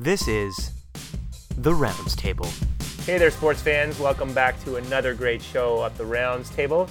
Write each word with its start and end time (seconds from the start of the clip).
This 0.00 0.28
is 0.28 0.70
The 1.56 1.74
Rounds 1.74 2.14
Table. 2.14 2.46
Hey 3.04 3.18
there, 3.18 3.32
sports 3.32 3.60
fans. 3.60 3.98
Welcome 3.98 4.32
back 4.32 4.62
to 4.62 4.76
another 4.76 5.12
great 5.12 5.42
show 5.42 5.84
at 5.84 5.98
The 5.98 6.04
Rounds 6.04 6.50
Table. 6.50 6.88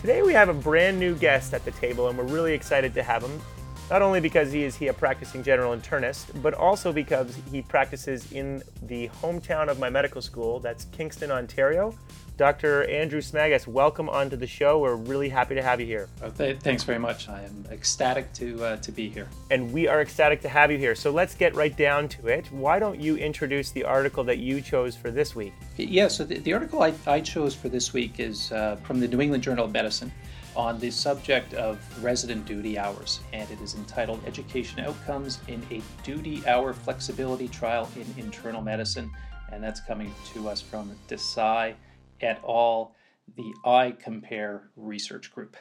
Today 0.00 0.22
we 0.22 0.32
have 0.32 0.48
a 0.48 0.52
brand 0.52 0.98
new 0.98 1.14
guest 1.14 1.54
at 1.54 1.64
the 1.64 1.70
table, 1.70 2.08
and 2.08 2.18
we're 2.18 2.24
really 2.24 2.52
excited 2.52 2.94
to 2.94 3.02
have 3.04 3.22
him. 3.22 3.40
Not 3.88 4.02
only 4.02 4.18
because 4.18 4.50
he 4.50 4.64
is 4.64 4.74
he 4.74 4.88
a 4.88 4.92
practicing 4.92 5.44
general 5.44 5.72
internist, 5.76 6.42
but 6.42 6.52
also 6.52 6.92
because 6.92 7.38
he 7.48 7.62
practices 7.62 8.32
in 8.32 8.60
the 8.82 9.06
hometown 9.22 9.68
of 9.68 9.78
my 9.78 9.88
medical 9.88 10.20
school, 10.20 10.58
that's 10.58 10.86
Kingston, 10.86 11.30
Ontario. 11.30 11.96
Dr. 12.38 12.88
Andrew 12.88 13.20
Smaggus, 13.20 13.66
welcome 13.66 14.08
onto 14.08 14.36
the 14.36 14.46
show. 14.46 14.78
We're 14.78 14.96
really 14.96 15.28
happy 15.28 15.54
to 15.54 15.62
have 15.62 15.80
you 15.80 15.86
here. 15.86 16.08
Oh, 16.22 16.30
th- 16.30 16.60
thanks 16.60 16.82
very 16.82 16.98
much. 16.98 17.28
I 17.28 17.42
am 17.42 17.66
ecstatic 17.70 18.32
to 18.34 18.64
uh, 18.64 18.76
to 18.78 18.90
be 18.90 19.10
here. 19.10 19.28
And 19.50 19.70
we 19.70 19.86
are 19.86 20.00
ecstatic 20.00 20.40
to 20.42 20.48
have 20.48 20.70
you 20.70 20.78
here. 20.78 20.94
So 20.94 21.10
let's 21.10 21.34
get 21.34 21.54
right 21.54 21.76
down 21.76 22.08
to 22.08 22.28
it. 22.28 22.50
Why 22.50 22.78
don't 22.78 22.98
you 22.98 23.16
introduce 23.16 23.70
the 23.70 23.84
article 23.84 24.24
that 24.24 24.38
you 24.38 24.62
chose 24.62 24.96
for 24.96 25.10
this 25.10 25.36
week? 25.36 25.52
Yeah, 25.76 26.08
so 26.08 26.24
the, 26.24 26.38
the 26.38 26.54
article 26.54 26.82
I, 26.82 26.94
I, 27.06 27.20
chose 27.20 27.54
for 27.54 27.68
this 27.68 27.92
week 27.92 28.18
is 28.18 28.50
uh, 28.50 28.76
from 28.82 28.98
the 28.98 29.08
New 29.08 29.20
England 29.20 29.42
Journal 29.42 29.66
of 29.66 29.72
Medicine 29.72 30.10
on 30.56 30.78
the 30.78 30.90
subject 30.90 31.52
of 31.54 31.78
resident 32.02 32.46
duty 32.46 32.78
hours, 32.78 33.20
and 33.34 33.48
it 33.50 33.60
is 33.60 33.74
entitled 33.74 34.20
Education 34.26 34.80
Outcomes 34.80 35.38
in 35.48 35.62
a 35.70 35.82
Duty 36.02 36.42
Hour 36.46 36.72
Flexibility 36.72 37.48
Trial 37.48 37.88
in 37.94 38.06
Internal 38.16 38.62
Medicine, 38.62 39.10
and 39.50 39.62
that's 39.62 39.80
coming 39.80 40.14
to 40.32 40.48
us 40.48 40.62
from 40.62 40.94
Desai 41.08 41.74
et 42.22 42.40
al., 42.46 42.94
the 43.36 43.52
iCOMPARE 43.64 44.62
research 44.76 45.32
group? 45.32 45.56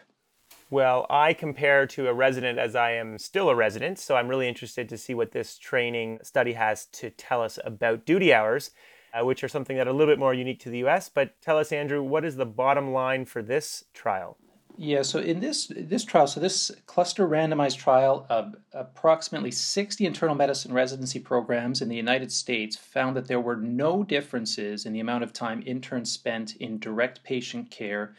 Well, 0.70 1.05
I 1.09 1.34
compare 1.34 1.85
to 1.87 2.07
a 2.07 2.13
resident 2.13 2.57
as 2.57 2.75
I 2.75 2.91
am 2.91 3.17
still 3.17 3.49
a 3.49 3.55
resident, 3.55 3.99
so 3.99 4.15
I'm 4.15 4.29
really 4.29 4.47
interested 4.47 4.87
to 4.89 4.97
see 4.97 5.13
what 5.13 5.34
this 5.34 5.57
training 5.57 6.20
study 6.23 6.53
has 6.53 6.85
to 6.93 7.09
tell 7.09 7.41
us 7.41 7.59
about 7.65 8.05
duty 8.05 8.34
hours, 8.34 8.71
uh, 9.13 9.25
which 9.25 9.43
are 9.43 9.49
something 9.49 9.75
that 9.75 9.87
are 9.87 9.89
a 9.89 9.93
little 9.93 10.11
bit 10.11 10.20
more 10.20 10.34
unique 10.34 10.62
to 10.62 10.70
the 10.70 10.85
US. 10.85 11.09
But 11.09 11.41
tell 11.41 11.57
us, 11.57 11.73
Andrew, 11.73 12.01
what 12.01 12.23
is 12.23 12.37
the 12.37 12.45
bottom 12.45 12.93
line 12.93 13.25
for 13.25 13.41
this 13.41 13.84
trial? 13.93 14.37
Yeah, 14.84 15.04
so 15.04 15.20
in 15.20 15.41
this 15.41 15.68
this 15.68 16.04
trial, 16.04 16.26
so 16.26 16.40
this 16.40 16.71
cluster 16.87 17.27
randomized 17.27 17.77
trial 17.77 18.26
of 18.32 18.55
approximately 18.74 19.51
60 19.51 20.07
internal 20.07 20.34
medicine 20.34 20.74
residency 20.74 21.20
programs 21.20 21.84
in 21.84 21.87
the 21.87 21.96
United 21.96 22.32
States 22.32 22.77
found 22.77 23.15
that 23.15 23.27
there 23.27 23.40
were 23.40 23.57
no 23.57 24.04
differences 24.04 24.87
in 24.87 24.93
the 24.93 24.99
amount 24.99 25.24
of 25.24 25.34
time 25.34 25.62
interns 25.68 26.12
spent 26.12 26.55
in 26.55 26.79
direct 26.79 27.24
patient 27.24 27.70
care 27.70 28.15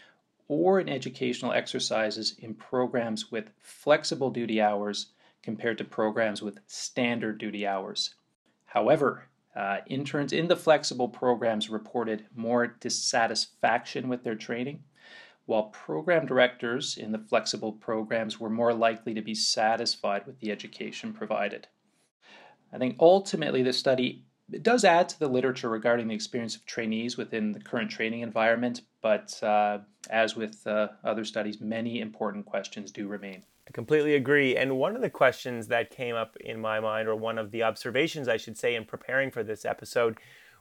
or 0.47 0.79
in 0.79 0.89
educational 0.89 1.51
exercises 1.53 2.37
in 2.39 2.55
programs 2.55 3.33
with 3.33 3.51
flexible 3.59 4.31
duty 4.31 4.61
hours 4.61 5.07
compared 5.43 5.79
to 5.79 5.85
programs 5.85 6.43
with 6.43 6.61
standard 6.69 7.39
duty 7.39 7.67
hours. 7.67 8.15
However, 8.67 9.25
uh, 9.57 9.79
interns 9.89 10.33
in 10.33 10.47
the 10.47 10.57
flexible 10.57 11.09
programs 11.09 11.69
reported 11.69 12.25
more 12.37 12.69
dissatisfaction 12.69 14.09
with 14.09 14.23
their 14.23 14.37
training 14.37 14.85
while 15.47 15.65
program 15.65 16.27
directors 16.27 16.97
in 16.97 17.13
the 17.13 17.19
flexible 17.19 17.73
programs 17.73 18.39
were 18.39 18.51
more 18.51 18.73
likely 18.73 19.15
to 19.15 19.23
be 19.23 19.35
satisfied 19.35 20.27
with 20.27 20.39
the 20.41 20.51
education 20.51 21.13
provided. 21.13 21.67
I 22.73 22.79
think 22.79 22.97
ultimately 23.01 23.63
the 23.63 23.73
study 23.73 24.25
does 24.63 24.85
add 24.85 25.09
to 25.09 25.19
the 25.19 25.29
literature 25.29 25.69
regarding 25.69 26.09
the 26.09 26.15
experience 26.15 26.57
of 26.57 26.65
trainees 26.67 27.17
within 27.17 27.53
the 27.53 27.61
current 27.61 27.91
training 27.91 28.21
environment, 28.21 28.83
but 29.01 29.43
uh, 29.43 29.79
as 30.11 30.37
with 30.37 30.67
uh, 30.67 30.89
other 31.05 31.25
studies, 31.25 31.61
many 31.61 32.01
important 32.01 32.47
questions 32.47 32.91
do 32.91 33.09
remain. 33.09 33.45
I 33.67 33.71
completely 33.71 34.15
agree. 34.15 34.57
And 34.57 34.77
one 34.77 34.97
of 34.97 35.03
the 35.03 35.11
questions 35.11 35.69
that 35.69 35.91
came 35.91 36.15
up 36.15 36.37
in 36.39 36.61
my 36.61 36.81
mind, 36.81 37.09
or 37.09 37.17
one 37.17 37.39
of 37.39 37.51
the 37.51 37.63
observations, 37.63 38.29
I 38.29 38.37
should 38.37 38.59
say, 38.59 38.75
in 38.75 38.85
preparing 38.85 39.31
for 39.31 39.43
this 39.43 39.65
episode, 39.65 40.19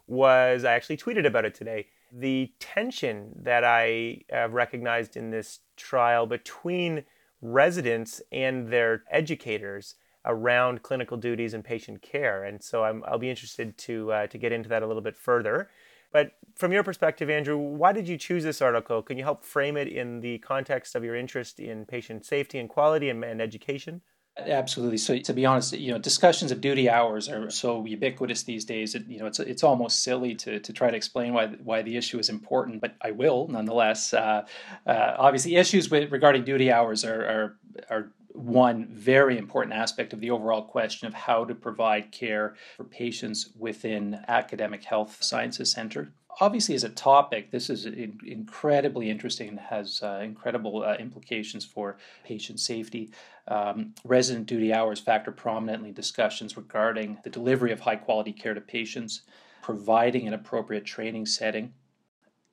was 0.07 0.63
I 0.63 0.73
actually 0.73 0.97
tweeted 0.97 1.25
about 1.25 1.45
it 1.45 1.55
today 1.55 1.87
the 2.11 2.51
tension 2.59 3.31
that 3.43 3.63
I 3.63 4.21
have 4.29 4.53
recognized 4.53 5.15
in 5.15 5.31
this 5.31 5.59
trial 5.77 6.25
between 6.25 7.03
residents 7.41 8.21
and 8.31 8.67
their 8.67 9.03
educators 9.09 9.95
around 10.25 10.83
clinical 10.83 11.17
duties 11.17 11.53
and 11.53 11.63
patient 11.63 12.01
care. 12.01 12.43
And 12.43 12.61
so 12.61 12.83
i 12.83 12.91
will 12.91 13.17
be 13.17 13.29
interested 13.29 13.77
to, 13.79 14.11
uh, 14.11 14.27
to 14.27 14.37
get 14.37 14.51
into 14.51 14.69
that 14.69 14.83
a 14.83 14.87
little 14.87 15.01
bit 15.01 15.15
further. 15.15 15.69
But 16.11 16.33
from 16.55 16.71
your 16.71 16.83
perspective, 16.83 17.29
Andrew, 17.29 17.57
why 17.57 17.93
did 17.93 18.07
you 18.07 18.17
choose 18.17 18.43
this 18.43 18.61
article? 18.61 19.01
Can 19.01 19.17
you 19.17 19.23
help 19.23 19.43
frame 19.43 19.77
it 19.77 19.87
in 19.87 20.19
the 20.19 20.39
context 20.39 20.95
of 20.95 21.03
your 21.03 21.15
interest 21.15 21.59
in 21.59 21.85
patient 21.85 22.25
safety 22.25 22.59
and 22.59 22.69
quality 22.69 23.09
and, 23.09 23.23
and 23.23 23.41
education? 23.41 24.01
Absolutely. 24.37 24.97
So 24.97 25.17
to 25.17 25.33
be 25.33 25.45
honest, 25.45 25.73
you 25.73 25.91
know, 25.91 25.97
discussions 25.99 26.51
of 26.51 26.61
duty 26.61 26.89
hours 26.89 27.27
are 27.27 27.49
so 27.49 27.85
ubiquitous 27.85 28.43
these 28.43 28.63
days. 28.63 28.95
It, 28.95 29.05
you 29.07 29.19
know, 29.19 29.25
it's 29.25 29.39
it's 29.39 29.61
almost 29.63 30.03
silly 30.03 30.35
to, 30.35 30.59
to 30.59 30.73
try 30.73 30.89
to 30.89 30.95
explain 30.95 31.33
why 31.33 31.47
why 31.47 31.81
the 31.81 31.97
issue 31.97 32.17
is 32.17 32.29
important, 32.29 32.79
but 32.79 32.95
I 33.01 33.11
will 33.11 33.49
nonetheless. 33.49 34.13
Uh, 34.13 34.45
uh, 34.87 35.15
obviously, 35.17 35.57
issues 35.57 35.91
with 35.91 36.11
regarding 36.11 36.45
duty 36.45 36.71
hours 36.71 37.03
are 37.03 37.25
are 37.25 37.57
are 37.89 38.11
one 38.33 38.87
very 38.89 39.37
important 39.37 39.75
aspect 39.75 40.13
of 40.13 40.21
the 40.21 40.31
overall 40.31 40.63
question 40.63 41.07
of 41.09 41.13
how 41.13 41.43
to 41.43 41.53
provide 41.53 42.13
care 42.13 42.55
for 42.77 42.85
patients 42.85 43.49
within 43.59 44.17
academic 44.29 44.85
health 44.85 45.21
sciences 45.21 45.73
center 45.73 46.13
obviously 46.39 46.75
as 46.75 46.83
a 46.83 46.89
topic 46.89 47.51
this 47.51 47.69
is 47.69 47.85
in, 47.85 48.17
incredibly 48.25 49.09
interesting 49.09 49.49
and 49.49 49.59
has 49.59 50.01
uh, 50.03 50.21
incredible 50.23 50.83
uh, 50.83 50.95
implications 50.95 51.65
for 51.65 51.97
patient 52.23 52.59
safety 52.59 53.11
um, 53.47 53.93
resident 54.05 54.45
duty 54.45 54.73
hours 54.73 54.99
factor 54.99 55.31
prominently 55.31 55.89
in 55.89 55.95
discussions 55.95 56.57
regarding 56.57 57.17
the 57.23 57.29
delivery 57.29 57.71
of 57.71 57.79
high 57.79 57.95
quality 57.95 58.31
care 58.31 58.53
to 58.53 58.61
patients 58.61 59.21
providing 59.61 60.27
an 60.27 60.33
appropriate 60.33 60.85
training 60.85 61.25
setting 61.25 61.73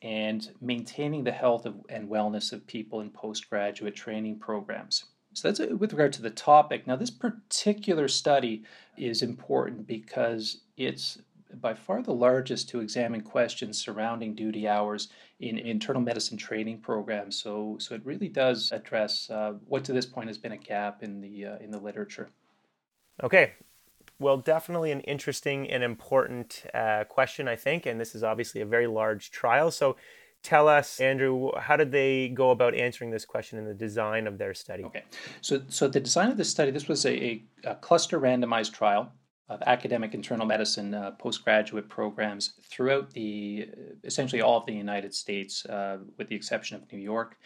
and 0.02 0.50
maintaining 0.60 1.24
the 1.24 1.32
health 1.32 1.66
of, 1.66 1.74
and 1.88 2.08
wellness 2.08 2.52
of 2.52 2.66
people 2.66 3.00
in 3.00 3.10
postgraduate 3.10 3.94
training 3.94 4.38
programs 4.38 5.04
so 5.38 5.48
that's 5.48 5.60
with 5.60 5.92
regard 5.92 6.12
to 6.14 6.22
the 6.22 6.30
topic. 6.30 6.86
Now, 6.86 6.96
this 6.96 7.10
particular 7.10 8.08
study 8.08 8.64
is 8.96 9.22
important 9.22 9.86
because 9.86 10.62
it's 10.76 11.18
by 11.54 11.74
far 11.74 12.02
the 12.02 12.12
largest 12.12 12.68
to 12.70 12.80
examine 12.80 13.22
questions 13.22 13.78
surrounding 13.78 14.34
duty 14.34 14.68
hours 14.68 15.08
in 15.40 15.58
internal 15.58 16.02
medicine 16.02 16.36
training 16.36 16.80
programs. 16.80 17.40
So, 17.40 17.76
so 17.78 17.94
it 17.94 18.04
really 18.04 18.28
does 18.28 18.72
address 18.72 19.30
uh, 19.30 19.54
what 19.66 19.84
to 19.84 19.92
this 19.92 20.06
point 20.06 20.28
has 20.28 20.38
been 20.38 20.52
a 20.52 20.58
gap 20.58 21.02
in 21.02 21.20
the 21.20 21.46
uh, 21.46 21.56
in 21.58 21.70
the 21.70 21.78
literature. 21.78 22.30
Okay, 23.22 23.52
well, 24.20 24.36
definitely 24.36 24.92
an 24.92 25.00
interesting 25.00 25.68
and 25.70 25.82
important 25.82 26.64
uh, 26.74 27.04
question, 27.04 27.48
I 27.48 27.56
think, 27.56 27.86
and 27.86 28.00
this 28.00 28.14
is 28.14 28.22
obviously 28.22 28.60
a 28.60 28.66
very 28.66 28.86
large 28.86 29.30
trial. 29.30 29.70
So, 29.70 29.96
tell 30.42 30.68
us, 30.68 31.00
Andrew, 31.00 31.50
how 31.58 31.76
did 31.76 31.92
they 31.92 32.28
go 32.28 32.50
about 32.50 32.74
answering 32.74 33.10
this 33.10 33.24
question 33.24 33.58
in 33.58 33.64
the 33.64 33.74
design 33.74 34.26
of 34.26 34.38
their 34.38 34.54
study? 34.54 34.84
Okay, 34.84 35.04
so 35.40 35.62
so 35.68 35.88
the 35.88 36.00
design 36.00 36.30
of 36.30 36.36
the 36.36 36.44
study, 36.44 36.70
this 36.70 36.88
was 36.88 37.06
a, 37.06 37.42
a 37.64 37.74
cluster 37.76 38.20
randomized 38.20 38.72
trial 38.72 39.12
of 39.48 39.62
academic 39.66 40.14
internal 40.14 40.46
medicine 40.46 40.94
uh, 40.94 41.12
postgraduate 41.12 41.88
programs 41.88 42.54
throughout 42.62 43.10
the 43.12 43.68
essentially 44.04 44.42
all 44.42 44.58
of 44.58 44.66
the 44.66 44.74
United 44.74 45.14
States, 45.14 45.64
uh, 45.66 45.98
with 46.18 46.28
the 46.28 46.36
exception 46.36 46.76
of 46.76 46.92
New 46.92 46.98
York, 46.98 47.38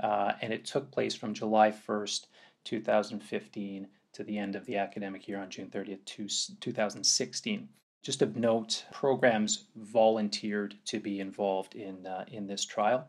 uh, 0.00 0.32
and 0.42 0.52
it 0.52 0.64
took 0.64 0.90
place 0.90 1.14
from 1.14 1.32
July 1.32 1.70
1st, 1.70 2.26
2015 2.64 3.88
to 4.12 4.24
the 4.24 4.38
end 4.38 4.56
of 4.56 4.66
the 4.66 4.76
academic 4.76 5.26
year 5.28 5.38
on 5.38 5.50
June 5.50 5.70
30th, 5.70 6.04
two, 6.04 6.28
2016. 6.60 7.68
Just 8.02 8.22
of 8.22 8.36
note, 8.36 8.84
programs 8.92 9.64
volunteered 9.76 10.74
to 10.84 11.00
be 11.00 11.20
involved 11.20 11.74
in 11.74 12.06
uh, 12.06 12.24
in 12.28 12.46
this 12.46 12.64
trial, 12.64 13.08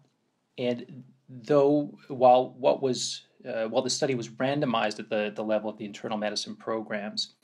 and 0.58 1.04
though 1.30 1.96
while 2.08 2.56
what 2.58 2.82
was 2.82 3.28
uh, 3.48 3.66
while 3.66 3.84
the 3.84 3.90
study 3.90 4.16
was 4.16 4.30
randomized 4.30 5.00
at 5.00 5.10
the, 5.10 5.32
the 5.36 5.44
level 5.44 5.70
of 5.70 5.78
the 5.78 5.86
internal 5.86 6.18
medicine 6.18 6.56
programs, 6.56 7.36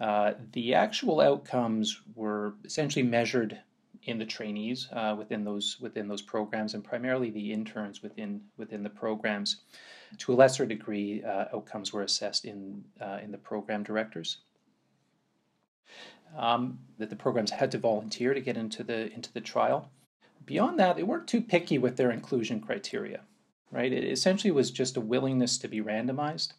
uh, 0.00 0.32
the 0.52 0.74
actual 0.74 1.20
outcomes 1.20 2.00
were 2.14 2.54
essentially 2.64 3.04
measured 3.04 3.60
in 4.04 4.18
the 4.18 4.26
trainees 4.26 4.88
uh, 4.92 5.14
within 5.16 5.44
those 5.44 5.78
within 5.80 6.08
those 6.08 6.22
programs, 6.22 6.74
and 6.74 6.84
primarily 6.84 7.30
the 7.30 7.52
interns 7.52 8.02
within 8.02 8.42
within 8.56 8.82
the 8.82 8.90
programs. 8.90 9.62
To 10.18 10.32
a 10.32 10.36
lesser 10.36 10.66
degree, 10.66 11.22
uh, 11.24 11.46
outcomes 11.54 11.92
were 11.92 12.02
assessed 12.02 12.44
in 12.44 12.84
uh, 13.00 13.18
in 13.22 13.30
the 13.30 13.38
program 13.38 13.82
directors 13.82 14.38
um, 16.36 16.78
that 16.98 17.10
the 17.10 17.16
programs 17.16 17.50
had 17.50 17.70
to 17.72 17.78
volunteer 17.78 18.34
to 18.34 18.40
get 18.40 18.56
into 18.56 18.82
the 18.82 19.12
into 19.12 19.32
the 19.32 19.40
trial. 19.40 19.90
Beyond 20.44 20.78
that, 20.78 20.96
they 20.96 21.02
weren't 21.02 21.26
too 21.26 21.40
picky 21.40 21.78
with 21.78 21.96
their 21.96 22.10
inclusion 22.10 22.60
criteria. 22.60 23.20
Right? 23.70 23.92
It 23.92 24.04
essentially 24.04 24.52
was 24.52 24.70
just 24.70 24.96
a 24.96 25.00
willingness 25.00 25.58
to 25.58 25.68
be 25.68 25.80
randomized. 25.80 26.52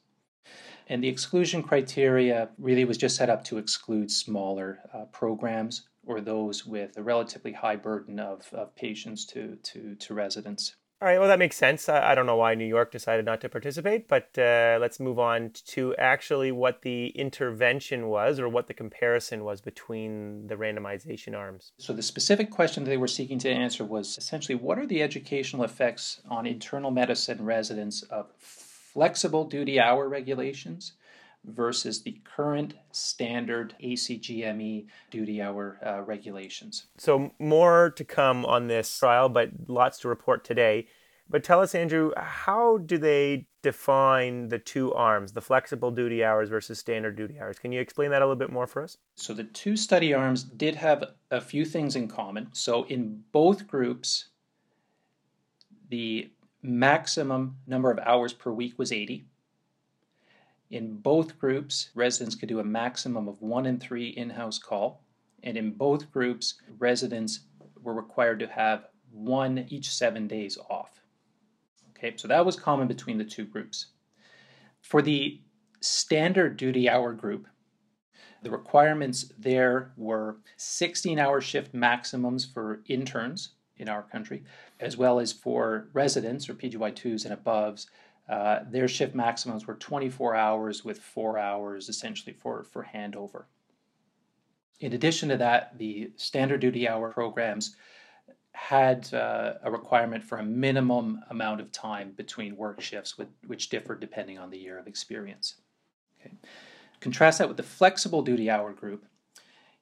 And 0.88 1.04
the 1.04 1.08
exclusion 1.08 1.64
criteria 1.64 2.50
really 2.58 2.86
was 2.86 2.98
just 2.98 3.16
set 3.16 3.30
up 3.30 3.44
to 3.46 3.58
exclude 3.58 4.12
smaller 4.12 4.80
uh, 4.94 5.06
programs 5.06 5.88
or 6.06 6.22
those 6.22 6.66
with 6.66 6.98
a 6.98 7.04
relatively 7.04 7.52
high 7.52 7.76
burden 7.76 8.20
of, 8.20 8.48
of 8.54 8.76
patients 8.76 9.26
to, 9.26 9.58
to, 9.64 9.96
to 9.96 10.14
residents. 10.14 10.76
All 11.02 11.10
right, 11.10 11.20
well, 11.20 11.28
that 11.28 11.40
makes 11.40 11.58
sense. 11.58 11.90
I, 11.90 12.12
I 12.12 12.16
don't 12.16 12.26
know 12.26 12.38
why 12.38 12.56
New 12.56 12.66
York 12.66 12.90
decided 12.90 13.26
not 13.26 13.42
to 13.42 13.50
participate, 13.50 14.08
but 14.08 14.30
uh, 14.38 14.78
let's 14.80 14.98
move 14.98 15.20
on 15.20 15.52
to 15.66 15.94
actually 15.98 16.54
what 16.54 16.84
the 16.84 17.08
intervention 17.08 18.08
was 18.08 18.40
or 18.40 18.48
what 18.48 18.68
the 18.68 18.74
comparison 18.74 19.44
was 19.44 19.60
between 19.60 20.48
the 20.48 20.56
randomization 20.56 21.36
arms. 21.36 21.74
So, 21.80 21.92
the 21.92 22.02
specific 22.02 22.50
question 22.50 22.86
that 22.86 22.90
they 22.90 22.98
were 22.98 23.10
seeking 23.10 23.40
to 23.40 23.50
answer 23.50 23.84
was 23.84 24.18
essentially 24.18 24.56
what 24.56 24.80
are 24.80 24.88
the 24.88 25.04
educational 25.04 25.66
effects 25.66 26.22
on 26.30 26.46
internal 26.46 26.92
medicine 26.92 27.44
residents 27.44 28.02
of 28.04 28.28
flexible 28.96 29.44
duty 29.44 29.78
hour 29.78 30.08
regulations 30.08 30.94
versus 31.44 32.02
the 32.02 32.18
current 32.24 32.74
standard 32.92 33.76
ACGME 33.84 34.88
duty 35.12 35.42
hour 35.42 35.78
uh, 35.86 36.02
regulations. 36.02 36.88
So, 36.98 37.34
more 37.38 37.92
to 37.92 38.06
come 38.06 38.46
on 38.46 38.68
this 38.68 38.98
trial, 38.98 39.28
but 39.28 39.50
lots 39.68 40.00
to 40.00 40.08
report 40.08 40.46
today. 40.46 40.88
But 41.30 41.44
tell 41.44 41.60
us, 41.60 41.76
Andrew, 41.76 42.12
how 42.16 42.78
do 42.78 42.98
they 42.98 43.48
define 43.62 44.48
the 44.48 44.60
two 44.60 44.94
arms, 44.94 45.34
the 45.34 45.42
flexible 45.42 45.92
duty 45.92 46.24
hours 46.24 46.50
versus 46.50 46.80
standard 46.80 47.18
duty 47.18 47.38
hours? 47.38 47.60
Can 47.60 47.74
you 47.74 47.82
explain 47.82 48.12
that 48.12 48.22
a 48.22 48.26
little 48.26 48.36
bit 48.36 48.52
more 48.52 48.66
for 48.66 48.82
us? 48.82 48.98
So, 49.16 49.34
the 49.34 49.44
two 49.44 49.76
study 49.76 50.14
arms 50.14 50.44
did 50.44 50.76
have 50.76 51.04
a 51.32 51.42
few 51.42 51.66
things 51.66 51.98
in 51.98 52.08
common. 52.08 52.48
So, 52.54 52.86
in 52.86 53.24
both 53.34 53.68
groups, 53.68 54.30
the 55.90 56.32
maximum 56.66 57.58
number 57.68 57.92
of 57.92 58.00
hours 58.00 58.34
per 58.34 58.52
week 58.52 58.78
was 58.78 58.92
80 58.92 59.26
in 60.72 60.98
both 60.98 61.38
groups, 61.38 61.90
residents 61.96 62.36
could 62.36 62.50
do 62.50 62.60
a 62.60 62.64
maximum 62.64 63.28
of 63.28 63.42
one 63.42 63.66
in 63.66 63.80
three 63.80 64.10
in 64.10 64.30
house 64.30 64.58
call. 64.58 65.04
And 65.44 65.58
in 65.58 65.72
both 65.72 66.12
groups, 66.12 66.56
residents 66.80 67.42
were 67.82 67.94
required 67.94 68.40
to 68.40 68.48
have 68.48 68.88
one 69.12 69.66
each 69.70 69.94
seven 69.94 70.28
days 70.28 70.58
off. 70.70 71.02
Okay, 71.92 72.14
so 72.18 72.28
that 72.28 72.46
was 72.46 72.56
common 72.56 72.88
between 72.88 73.18
the 73.18 73.24
two 73.24 73.46
groups. 73.46 73.88
For 74.82 75.02
the 75.02 75.40
standard 75.82 76.58
duty 76.58 76.90
hour 76.90 77.14
group, 77.14 77.48
the 78.42 78.52
requirements 78.52 79.32
there 79.38 79.94
were 79.96 80.38
16 80.58 81.20
hour 81.20 81.42
shift 81.42 81.74
maximums 81.74 82.44
for 82.44 82.82
interns 82.88 83.52
in 83.78 83.88
our 83.88 84.04
country, 84.04 84.44
as 84.80 84.98
well 84.98 85.20
as 85.20 85.32
for 85.32 85.88
residents 85.94 86.50
or 86.50 86.54
PGY2s 86.54 87.26
and 87.26 87.38
aboves, 87.38 87.88
uh, 88.28 88.60
their 88.70 88.88
shift 88.88 89.16
maximums 89.16 89.68
were 89.68 89.76
24 89.76 90.36
hours 90.36 90.84
with 90.84 91.00
four 91.00 91.38
hours 91.38 91.90
essentially 91.90 92.34
for, 92.34 92.64
for 92.64 92.88
handover. 92.94 93.44
In 94.80 94.94
addition 94.94 95.30
to 95.30 95.38
that, 95.38 95.78
the 95.78 96.12
standard 96.18 96.60
duty 96.60 96.88
hour 96.88 97.12
programs 97.12 97.76
had 98.54 99.14
uh, 99.14 99.54
a 99.64 99.72
requirement 99.72 100.24
for 100.24 100.38
a 100.38 100.44
minimum 100.44 101.20
amount 101.30 101.62
of 101.62 101.72
time 101.72 102.14
between 102.16 102.56
work 102.56 102.82
shifts, 102.82 103.18
with, 103.18 103.28
which 103.48 103.70
differed 103.70 104.00
depending 104.00 104.40
on 104.40 104.50
the 104.50 104.58
year 104.58 104.78
of 104.78 104.88
experience. 104.88 105.56
Okay. 106.20 106.34
Contrast 107.00 107.40
that 107.40 107.48
with 107.48 107.58
the 107.58 107.64
flexible 107.64 108.22
duty 108.22 108.50
hour 108.50 108.74
group. 108.74 109.06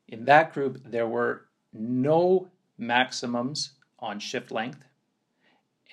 In 0.07 0.25
that 0.25 0.53
group, 0.53 0.81
there 0.83 1.07
were 1.07 1.45
no 1.71 2.49
maximums 2.77 3.73
on 4.03 4.19
shift 4.19 4.51
length 4.51 4.83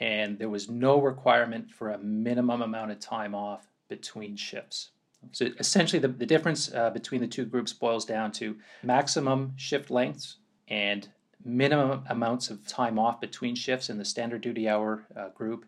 and 0.00 0.38
there 0.38 0.48
was 0.48 0.68
no 0.68 1.00
requirement 1.00 1.70
for 1.70 1.90
a 1.90 1.98
minimum 1.98 2.62
amount 2.62 2.90
of 2.90 2.98
time 2.98 3.34
off 3.34 3.68
between 3.88 4.34
shifts. 4.34 4.90
So 5.32 5.48
essentially, 5.58 6.00
the, 6.00 6.08
the 6.08 6.24
difference 6.24 6.72
uh, 6.72 6.88
between 6.90 7.20
the 7.20 7.26
two 7.26 7.44
groups 7.44 7.74
boils 7.74 8.06
down 8.06 8.32
to 8.32 8.56
maximum 8.82 9.52
shift 9.56 9.90
lengths 9.90 10.36
and 10.68 11.06
minimum 11.44 12.04
amounts 12.08 12.48
of 12.48 12.66
time 12.66 12.98
off 12.98 13.20
between 13.20 13.54
shifts 13.54 13.90
in 13.90 13.98
the 13.98 14.04
standard 14.04 14.40
duty 14.40 14.68
hour 14.68 15.04
uh, 15.14 15.28
group, 15.28 15.66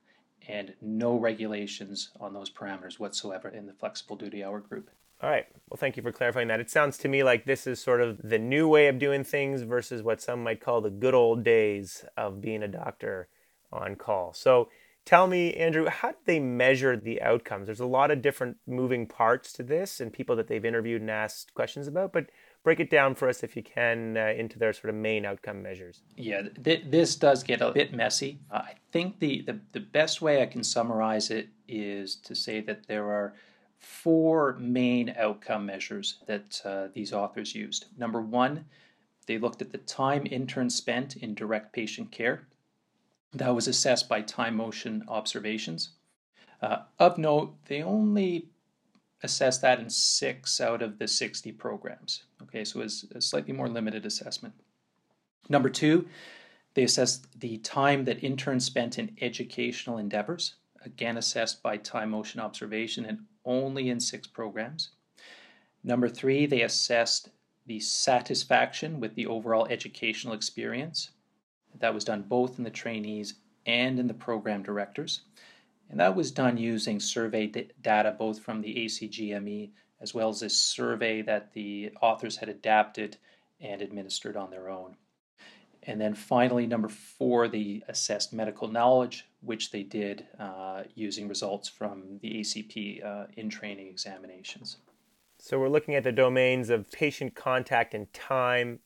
and 0.49 0.73
no 0.81 1.17
regulations 1.17 2.11
on 2.19 2.33
those 2.33 2.49
parameters 2.49 2.99
whatsoever 2.99 3.49
in 3.51 3.67
the 3.67 3.73
flexible 3.75 4.17
duty 4.17 4.43
hour 4.43 4.61
group. 4.61 4.91
All 5.23 5.31
right. 5.31 5.47
Well, 5.71 5.79
thank 5.79 5.97
you 5.97 6.03
for 6.03 6.11
clarifying 6.11 6.49
that. 6.49 6.59
It 6.59 6.69
sounds 6.69 6.99
to 6.99 7.09
me 7.09 7.23
like 7.23 7.45
this 7.45 7.67
is 7.67 7.81
sort 7.81 8.01
of 8.01 8.21
the 8.23 8.41
new 8.41 8.67
way 8.67 8.89
of 8.89 8.99
doing 8.99 9.23
things 9.23 9.63
versus 9.63 10.03
what 10.03 10.21
some 10.21 10.43
might 10.43 10.61
call 10.61 10.81
the 10.81 10.91
good 10.91 11.15
old 11.15 11.45
days 11.45 12.05
of 12.17 12.41
being 12.41 12.63
a 12.63 12.69
doctor 12.69 13.29
on 13.73 13.95
call. 13.95 14.35
So 14.35 14.69
tell 15.05 15.29
me, 15.29 15.55
Andrew, 15.55 15.87
how 15.87 16.11
do 16.11 16.17
they 16.27 16.41
measure 16.41 16.97
the 16.97 17.23
outcomes? 17.23 17.67
There's 17.67 17.79
a 17.79 17.87
lot 17.87 18.11
of 18.11 18.21
different 18.21 18.57
moving 18.67 19.07
parts 19.07 19.53
to 19.55 19.63
this 19.63 20.01
and 20.01 20.13
people 20.13 20.35
that 20.37 20.49
they've 20.49 20.65
interviewed 20.65 21.01
and 21.01 21.11
asked 21.11 21.55
questions 21.55 21.87
about, 21.87 22.13
but 22.13 22.27
break 22.65 22.81
it 22.81 22.91
down 22.91 23.15
for 23.15 23.29
us 23.29 23.45
if 23.45 23.55
you 23.55 23.63
can 23.63 24.17
uh, 24.17 24.35
into 24.37 24.59
their 24.59 24.73
sort 24.73 24.91
of 24.91 24.97
main 24.97 25.25
outcome 25.25 25.63
measures. 25.63 26.03
Yeah, 26.17 26.43
th- 26.65 26.87
this 26.89 27.15
does 27.15 27.45
get 27.45 27.61
a 27.61 27.71
bit 27.71 27.95
messy. 27.95 28.41
Uh, 28.51 28.63
I 28.65 28.75
think 28.91 29.21
the, 29.21 29.43
the, 29.43 29.61
the 29.73 29.81
best 29.81 30.21
way 30.21 30.43
I 30.43 30.47
can 30.47 30.65
summarize 30.65 31.31
it 31.31 31.49
is 31.69 32.17
to 32.17 32.35
say 32.35 32.61
that 32.63 32.89
there 32.89 33.05
are 33.05 33.35
four 33.83 34.57
main 34.59 35.15
outcome 35.19 35.67
measures 35.67 36.19
that 36.27 36.61
uh, 36.65 36.89
these 36.95 37.13
authors 37.13 37.55
used. 37.55 37.87
Number 37.99 38.21
one, 38.21 38.65
they 39.27 39.39
looked 39.39 39.61
at 39.61 39.71
the 39.71 39.79
time 39.79 40.27
interns 40.31 40.75
spent 40.75 41.17
in 41.17 41.35
direct 41.35 41.73
patient 41.73 42.11
care. 42.11 42.47
That 43.35 43.55
was 43.55 43.69
assessed 43.69 44.09
by 44.09 44.23
time 44.23 44.57
motion 44.57 45.05
observations. 45.09 45.91
Uh, 46.61 46.79
of 46.99 47.19
note, 47.19 47.55
they 47.67 47.83
only 47.83 48.47
assessed 49.25 49.63
that 49.63 49.81
in 49.81 49.91
six 49.91 50.61
out 50.61 50.83
of 50.83 50.99
the 50.99 51.09
60 51.09 51.51
programs. 51.53 52.25
Okay, 52.43 52.65
so 52.65 52.81
it's 52.81 53.05
a 53.15 53.21
slightly 53.21 53.53
more 53.53 53.69
limited 53.69 54.07
assessment. 54.07 54.55
Number 55.49 55.69
two, 55.69 56.07
they 56.75 56.85
assessed 56.85 57.41
the 57.41 57.59
time 57.59 58.05
that 58.05 58.23
interns 58.23 58.65
spent 58.65 58.99
in 58.99 59.17
educational 59.21 59.99
endeavors, 59.99 60.55
again 60.85 61.17
assessed 61.17 61.63
by 61.63 61.77
time 61.77 62.11
motion 62.11 62.41
observation 62.41 63.05
and 63.05 63.21
only 63.45 63.89
in 63.89 64.01
six 64.01 64.27
programs. 64.27 64.91
Number 65.85 66.09
three, 66.09 66.47
they 66.47 66.63
assessed 66.63 67.31
the 67.67 67.81
satisfaction 67.81 69.01
with 69.01 69.15
the 69.15 69.27
overall 69.27 69.67
educational 69.69 70.35
experience. 70.35 71.11
That 71.79 71.95
was 71.95 72.05
done 72.05 72.23
both 72.23 72.59
in 72.59 72.65
the 72.65 72.71
trainees 72.71 73.35
and 73.67 73.99
in 73.99 74.07
the 74.07 74.15
program 74.15 74.63
directors. 74.63 75.23
And 75.91 76.01
that 76.01 76.17
was 76.17 76.31
done 76.31 76.57
using 76.57 77.01
survey 77.01 77.47
d- 77.47 77.71
data 77.81 78.15
both 78.19 78.41
from 78.41 78.61
the 78.61 78.75
ACGME 78.75 79.71
as 80.01 80.13
well 80.13 80.29
as 80.29 80.43
a 80.43 80.51
survey 80.51 81.23
that 81.23 81.53
the 81.53 81.93
authors 82.03 82.37
had 82.37 82.49
adapted 82.49 83.17
and 83.61 83.81
administered 83.81 84.37
on 84.37 84.51
their 84.51 84.69
own. 84.69 84.97
And 85.85 86.01
then 86.01 86.15
finally, 86.15 86.67
number 86.67 86.89
four, 86.89 87.49
they 87.49 87.83
assessed 87.89 88.33
medical 88.33 88.69
knowledge, 88.69 89.27
which 89.41 89.73
they 89.73 89.83
did 89.83 90.27
uh, 90.39 90.85
using 90.95 91.29
results 91.29 91.69
from 91.69 92.19
the 92.23 92.41
ACP 92.41 93.05
uh, 93.05 93.27
in 93.37 93.51
training 93.51 93.89
examinations. 93.89 94.77
So 95.41 95.59
we're 95.59 95.69
looking 95.69 95.97
at 95.97 96.05
the 96.05 96.13
domains 96.13 96.71
of 96.71 96.91
patient 96.93 97.35
contact 97.35 97.95
and 97.95 98.13
time, 98.13 98.79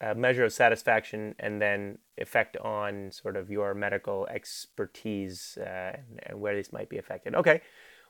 a 0.00 0.16
measure 0.16 0.44
of 0.44 0.52
satisfaction 0.52 1.36
and 1.38 1.62
then 1.62 1.98
effect 2.18 2.56
on 2.56 3.12
sort 3.12 3.36
of 3.36 3.50
your 3.50 3.72
medical 3.72 4.26
expertise 4.26 5.56
uh, 5.60 5.92
and, 5.94 6.20
and, 6.24 6.40
where 6.40 6.56
these 6.56 6.72
might 6.72 6.88
be 6.88 6.98
affected. 6.98 7.36
Okay, 7.36 7.60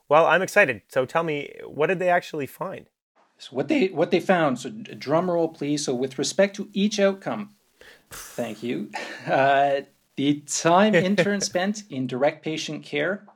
well, 0.09 0.25
I'm 0.25 0.41
excited. 0.41 0.83
So 0.89 1.05
tell 1.05 1.23
me, 1.23 1.53
what 1.67 1.89
did 1.89 1.99
they 1.99 2.09
actually 2.09 2.47
find? 2.47 2.87
So 3.39 3.55
what 3.55 3.69
they 3.69 3.89
what 3.89 4.11
they 4.11 4.21
found. 4.21 4.59
So 4.59 4.71
drum 4.71 5.31
roll, 5.31 5.49
please. 5.49 5.85
So 5.85 5.95
with 5.95 6.19
respect 6.19 6.57
to 6.57 6.71
each 6.73 6.99
outcome, 6.99 7.56
thank 8.11 8.63
you. 8.63 8.91
Uh, 9.27 9.83
the 10.17 10.41
time 10.41 10.95
intern 10.95 11.41
spent 11.41 11.85
in 11.91 12.07
direct 12.07 12.43
patient 12.43 12.85
care, 12.85 13.27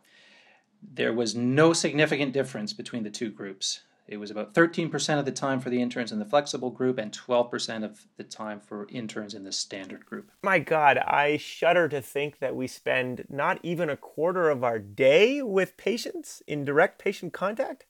there 0.83 1.13
was 1.13 1.35
no 1.35 1.73
significant 1.73 2.33
difference 2.33 2.73
between 2.73 3.03
the 3.03 3.11
two 3.11 3.31
groups. 3.31 3.81
It 4.11 4.19
was 4.19 4.33
about 4.33 4.55
13% 4.55 5.21
of 5.21 5.25
the 5.25 5.31
time 5.31 5.61
for 5.61 5.71
the 5.71 5.81
interns 5.81 6.11
in 6.11 6.19
the 6.19 6.25
flexible 6.25 6.71
group 6.71 6.99
and 6.99 7.13
12% 7.13 7.85
of 7.85 8.07
the 8.17 8.25
time 8.25 8.59
for 8.59 8.89
interns 8.91 9.35
in 9.35 9.45
the 9.45 9.53
standard 9.53 10.05
group. 10.05 10.33
My 10.43 10.59
God, 10.59 10.99
I 10.99 11.37
shudder 11.37 11.89
to 11.89 12.01
think 12.01 12.41
that 12.41 12.57
we 12.57 12.67
spend 12.67 13.25
not 13.29 13.61
even 13.63 13.89
a 13.89 13.97
quarter 13.97 14.51
of 14.51 14.65
our 14.65 14.81
day 14.81 15.43
with 15.43 15.77
patients 15.77 16.43
in 16.49 16.65
direct 16.65 16.99
patient 16.99 17.33
contact. 17.33 17.87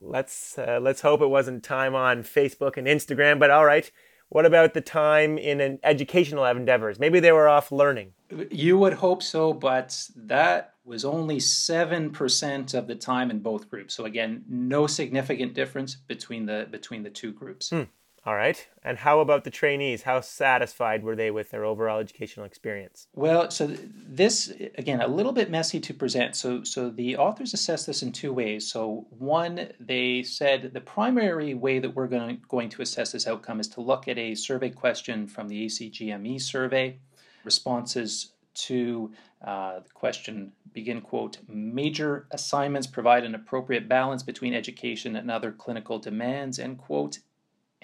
Let's 0.00 0.58
uh, 0.58 0.80
let's 0.82 1.02
hope 1.02 1.20
it 1.20 1.28
wasn't 1.28 1.62
time 1.62 1.94
on 1.94 2.24
Facebook 2.24 2.76
and 2.76 2.88
Instagram, 2.88 3.38
but 3.38 3.50
all 3.50 3.64
right. 3.64 3.90
What 4.28 4.46
about 4.46 4.74
the 4.74 4.80
time 4.80 5.38
in 5.38 5.60
an 5.60 5.78
educational 5.82 6.44
endeavors? 6.44 6.98
Maybe 6.98 7.20
they 7.20 7.32
were 7.32 7.48
off 7.48 7.70
learning. 7.70 8.12
You 8.50 8.78
would 8.78 8.94
hope 8.94 9.22
so, 9.22 9.52
but 9.52 10.08
that 10.16 10.74
was 10.84 11.04
only 11.04 11.38
7% 11.38 12.74
of 12.74 12.86
the 12.86 12.94
time 12.94 13.30
in 13.30 13.38
both 13.38 13.70
groups. 13.70 13.94
So 13.94 14.04
again, 14.04 14.44
no 14.48 14.86
significant 14.86 15.54
difference 15.54 15.94
between 15.94 16.46
the 16.46 16.66
between 16.70 17.02
the 17.02 17.10
two 17.10 17.32
groups. 17.32 17.70
Hmm. 17.70 17.82
All 18.26 18.34
right. 18.34 18.66
And 18.82 18.96
how 18.96 19.20
about 19.20 19.44
the 19.44 19.50
trainees? 19.50 20.02
How 20.02 20.22
satisfied 20.22 21.02
were 21.02 21.14
they 21.14 21.30
with 21.30 21.50
their 21.50 21.64
overall 21.64 22.00
educational 22.00 22.46
experience? 22.46 23.06
Well, 23.14 23.50
so 23.50 23.66
this 23.66 24.50
again 24.78 25.02
a 25.02 25.08
little 25.08 25.32
bit 25.32 25.50
messy 25.50 25.78
to 25.80 25.92
present. 25.92 26.34
So 26.34 26.64
so 26.64 26.88
the 26.88 27.18
authors 27.18 27.52
assessed 27.52 27.86
this 27.86 28.02
in 28.02 28.12
two 28.12 28.32
ways. 28.32 28.70
So 28.70 29.06
one, 29.10 29.68
they 29.78 30.22
said 30.22 30.72
the 30.72 30.80
primary 30.80 31.52
way 31.52 31.78
that 31.80 31.94
we're 31.94 32.06
going 32.06 32.36
to, 32.36 32.42
going 32.48 32.70
to 32.70 32.82
assess 32.82 33.12
this 33.12 33.26
outcome 33.26 33.60
is 33.60 33.68
to 33.68 33.82
look 33.82 34.08
at 34.08 34.16
a 34.16 34.34
survey 34.34 34.70
question 34.70 35.26
from 35.26 35.48
the 35.48 35.66
ACGME 35.66 36.40
survey. 36.40 36.98
Responses 37.44 38.32
to 38.54 39.12
uh, 39.44 39.80
the 39.80 39.92
question 39.92 40.52
begin 40.72 41.02
quote, 41.02 41.38
major 41.46 42.26
assignments 42.30 42.86
provide 42.86 43.24
an 43.24 43.34
appropriate 43.34 43.88
balance 43.88 44.22
between 44.22 44.54
education 44.54 45.14
and 45.14 45.30
other 45.30 45.52
clinical 45.52 45.98
demands, 45.98 46.58
end 46.58 46.78
quote. 46.78 47.18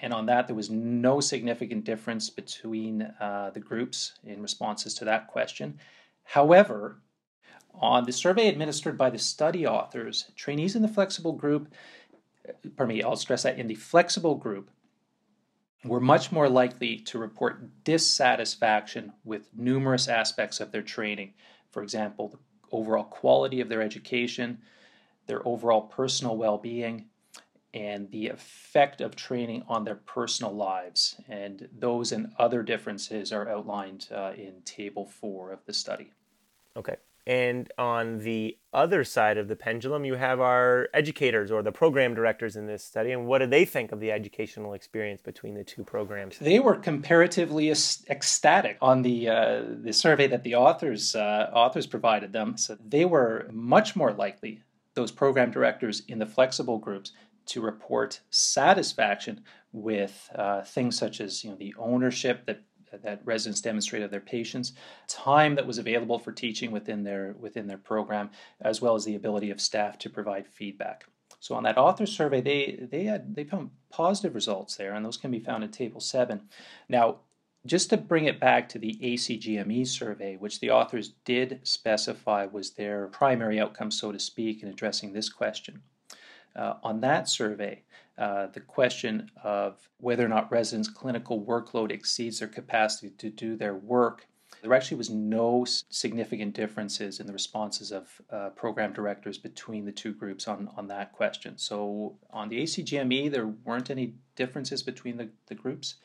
And 0.01 0.13
on 0.13 0.25
that, 0.25 0.47
there 0.47 0.55
was 0.55 0.71
no 0.71 1.19
significant 1.19 1.83
difference 1.83 2.29
between 2.29 3.03
uh, 3.19 3.51
the 3.53 3.59
groups 3.59 4.13
in 4.23 4.41
responses 4.41 4.95
to 4.95 5.05
that 5.05 5.27
question. 5.27 5.77
However, 6.23 6.97
on 7.75 8.05
the 8.05 8.11
survey 8.11 8.47
administered 8.47 8.97
by 8.97 9.11
the 9.11 9.19
study 9.19 9.65
authors, 9.65 10.25
trainees 10.35 10.75
in 10.75 10.81
the 10.81 10.87
flexible 10.87 11.33
group, 11.33 11.71
pardon 12.75 12.95
me, 12.95 13.03
I'll 13.03 13.15
stress 13.15 13.43
that 13.43 13.59
in 13.59 13.67
the 13.67 13.75
flexible 13.75 14.35
group, 14.35 14.71
were 15.83 15.99
much 15.99 16.31
more 16.31 16.49
likely 16.49 16.97
to 16.97 17.19
report 17.19 17.83
dissatisfaction 17.83 19.13
with 19.23 19.49
numerous 19.55 20.07
aspects 20.07 20.59
of 20.59 20.71
their 20.71 20.81
training. 20.81 21.33
For 21.69 21.83
example, 21.83 22.29
the 22.29 22.37
overall 22.71 23.03
quality 23.03 23.61
of 23.61 23.69
their 23.69 23.81
education, 23.81 24.59
their 25.27 25.47
overall 25.47 25.81
personal 25.81 26.37
well 26.37 26.57
being, 26.57 27.05
and 27.73 28.09
the 28.11 28.27
effect 28.27 29.01
of 29.01 29.15
training 29.15 29.63
on 29.67 29.85
their 29.85 29.95
personal 29.95 30.53
lives. 30.53 31.15
And 31.29 31.69
those 31.77 32.11
and 32.11 32.33
other 32.37 32.63
differences 32.63 33.31
are 33.31 33.47
outlined 33.47 34.07
uh, 34.13 34.33
in 34.35 34.61
Table 34.65 35.05
4 35.05 35.51
of 35.51 35.65
the 35.65 35.73
study. 35.73 36.11
Okay. 36.75 36.95
And 37.27 37.71
on 37.77 38.17
the 38.19 38.57
other 38.73 39.03
side 39.03 39.37
of 39.37 39.47
the 39.47 39.55
pendulum, 39.55 40.05
you 40.05 40.15
have 40.15 40.39
our 40.39 40.89
educators 40.93 41.51
or 41.51 41.61
the 41.61 41.71
program 41.71 42.15
directors 42.15 42.55
in 42.55 42.65
this 42.65 42.83
study. 42.83 43.11
And 43.11 43.27
what 43.27 43.39
do 43.39 43.45
they 43.45 43.63
think 43.63 43.91
of 43.91 43.99
the 43.99 44.11
educational 44.11 44.73
experience 44.73 45.21
between 45.21 45.53
the 45.53 45.63
two 45.63 45.83
programs? 45.83 46.39
They 46.39 46.59
were 46.59 46.75
comparatively 46.75 47.69
ecstatic 47.69 48.77
on 48.81 49.03
the 49.03 49.29
uh, 49.29 49.63
the 49.83 49.93
survey 49.93 50.27
that 50.27 50.43
the 50.43 50.55
authors 50.55 51.15
uh, 51.15 51.51
authors 51.53 51.85
provided 51.85 52.33
them. 52.33 52.57
So 52.57 52.75
they 52.83 53.05
were 53.05 53.47
much 53.51 53.95
more 53.95 54.13
likely 54.13 54.63
those 54.95 55.11
program 55.11 55.51
directors 55.51 56.01
in 56.07 56.17
the 56.19 56.25
flexible 56.25 56.79
groups 56.79 57.13
to 57.47 57.61
report 57.61 58.21
satisfaction 58.29 59.43
with 59.71 60.29
uh, 60.35 60.61
things 60.61 60.97
such 60.97 61.21
as 61.21 61.43
you 61.43 61.49
know 61.49 61.55
the 61.55 61.73
ownership 61.77 62.45
that 62.45 62.61
that 63.03 63.21
residents 63.23 63.61
demonstrate 63.61 64.03
of 64.03 64.11
their 64.11 64.19
patients, 64.19 64.73
time 65.07 65.55
that 65.55 65.65
was 65.65 65.77
available 65.77 66.19
for 66.19 66.31
teaching 66.31 66.71
within 66.71 67.03
their 67.03 67.35
within 67.39 67.67
their 67.67 67.77
program, 67.77 68.29
as 68.59 68.81
well 68.81 68.95
as 68.95 69.05
the 69.05 69.15
ability 69.15 69.49
of 69.49 69.61
staff 69.61 69.97
to 69.99 70.09
provide 70.09 70.47
feedback. 70.47 71.05
So 71.39 71.55
on 71.55 71.63
that 71.63 71.77
author 71.77 72.05
survey, 72.05 72.41
they 72.41 72.87
they 72.91 73.05
had 73.05 73.35
they 73.35 73.43
found 73.43 73.71
positive 73.89 74.35
results 74.35 74.75
there, 74.75 74.93
and 74.93 75.05
those 75.05 75.17
can 75.17 75.31
be 75.31 75.39
found 75.39 75.63
in 75.63 75.71
Table 75.71 76.01
Seven. 76.01 76.49
Now, 76.89 77.19
just 77.65 77.89
to 77.91 77.97
bring 77.97 78.25
it 78.25 78.39
back 78.39 78.67
to 78.69 78.79
the 78.79 78.97
ACGME 79.01 79.87
survey, 79.87 80.35
which 80.35 80.59
the 80.59 80.71
authors 80.71 81.13
did 81.25 81.59
specify 81.63 82.45
was 82.45 82.71
their 82.71 83.07
primary 83.07 83.59
outcome, 83.59 83.91
so 83.91 84.11
to 84.11 84.19
speak, 84.19 84.63
in 84.63 84.69
addressing 84.69 85.13
this 85.13 85.29
question. 85.29 85.81
Uh, 86.55 86.73
on 86.83 87.01
that 87.01 87.29
survey, 87.29 87.81
uh, 88.17 88.47
the 88.47 88.59
question 88.59 89.29
of 89.43 89.89
whether 89.97 90.25
or 90.25 90.29
not 90.29 90.51
residents' 90.51 90.89
clinical 90.89 91.41
workload 91.41 91.91
exceeds 91.91 92.39
their 92.39 92.47
capacity 92.47 93.09
to 93.17 93.29
do 93.29 93.55
their 93.55 93.75
work, 93.75 94.27
there 94.61 94.73
actually 94.73 94.97
was 94.97 95.09
no 95.09 95.65
significant 95.65 96.53
differences 96.53 97.19
in 97.19 97.25
the 97.25 97.33
responses 97.33 97.91
of 97.91 98.21
uh, 98.29 98.49
program 98.49 98.93
directors 98.93 99.37
between 99.37 99.85
the 99.85 99.91
two 99.91 100.13
groups 100.13 100.47
on, 100.47 100.69
on 100.77 100.87
that 100.87 101.13
question. 101.13 101.57
So 101.57 102.15
on 102.31 102.49
the 102.49 102.61
ACGME, 102.61 103.31
there 103.31 103.47
weren't 103.47 103.89
any 103.89 104.13
differences 104.35 104.83
between 104.83 105.17
the, 105.17 105.29
the 105.47 105.55
groups, 105.55 105.95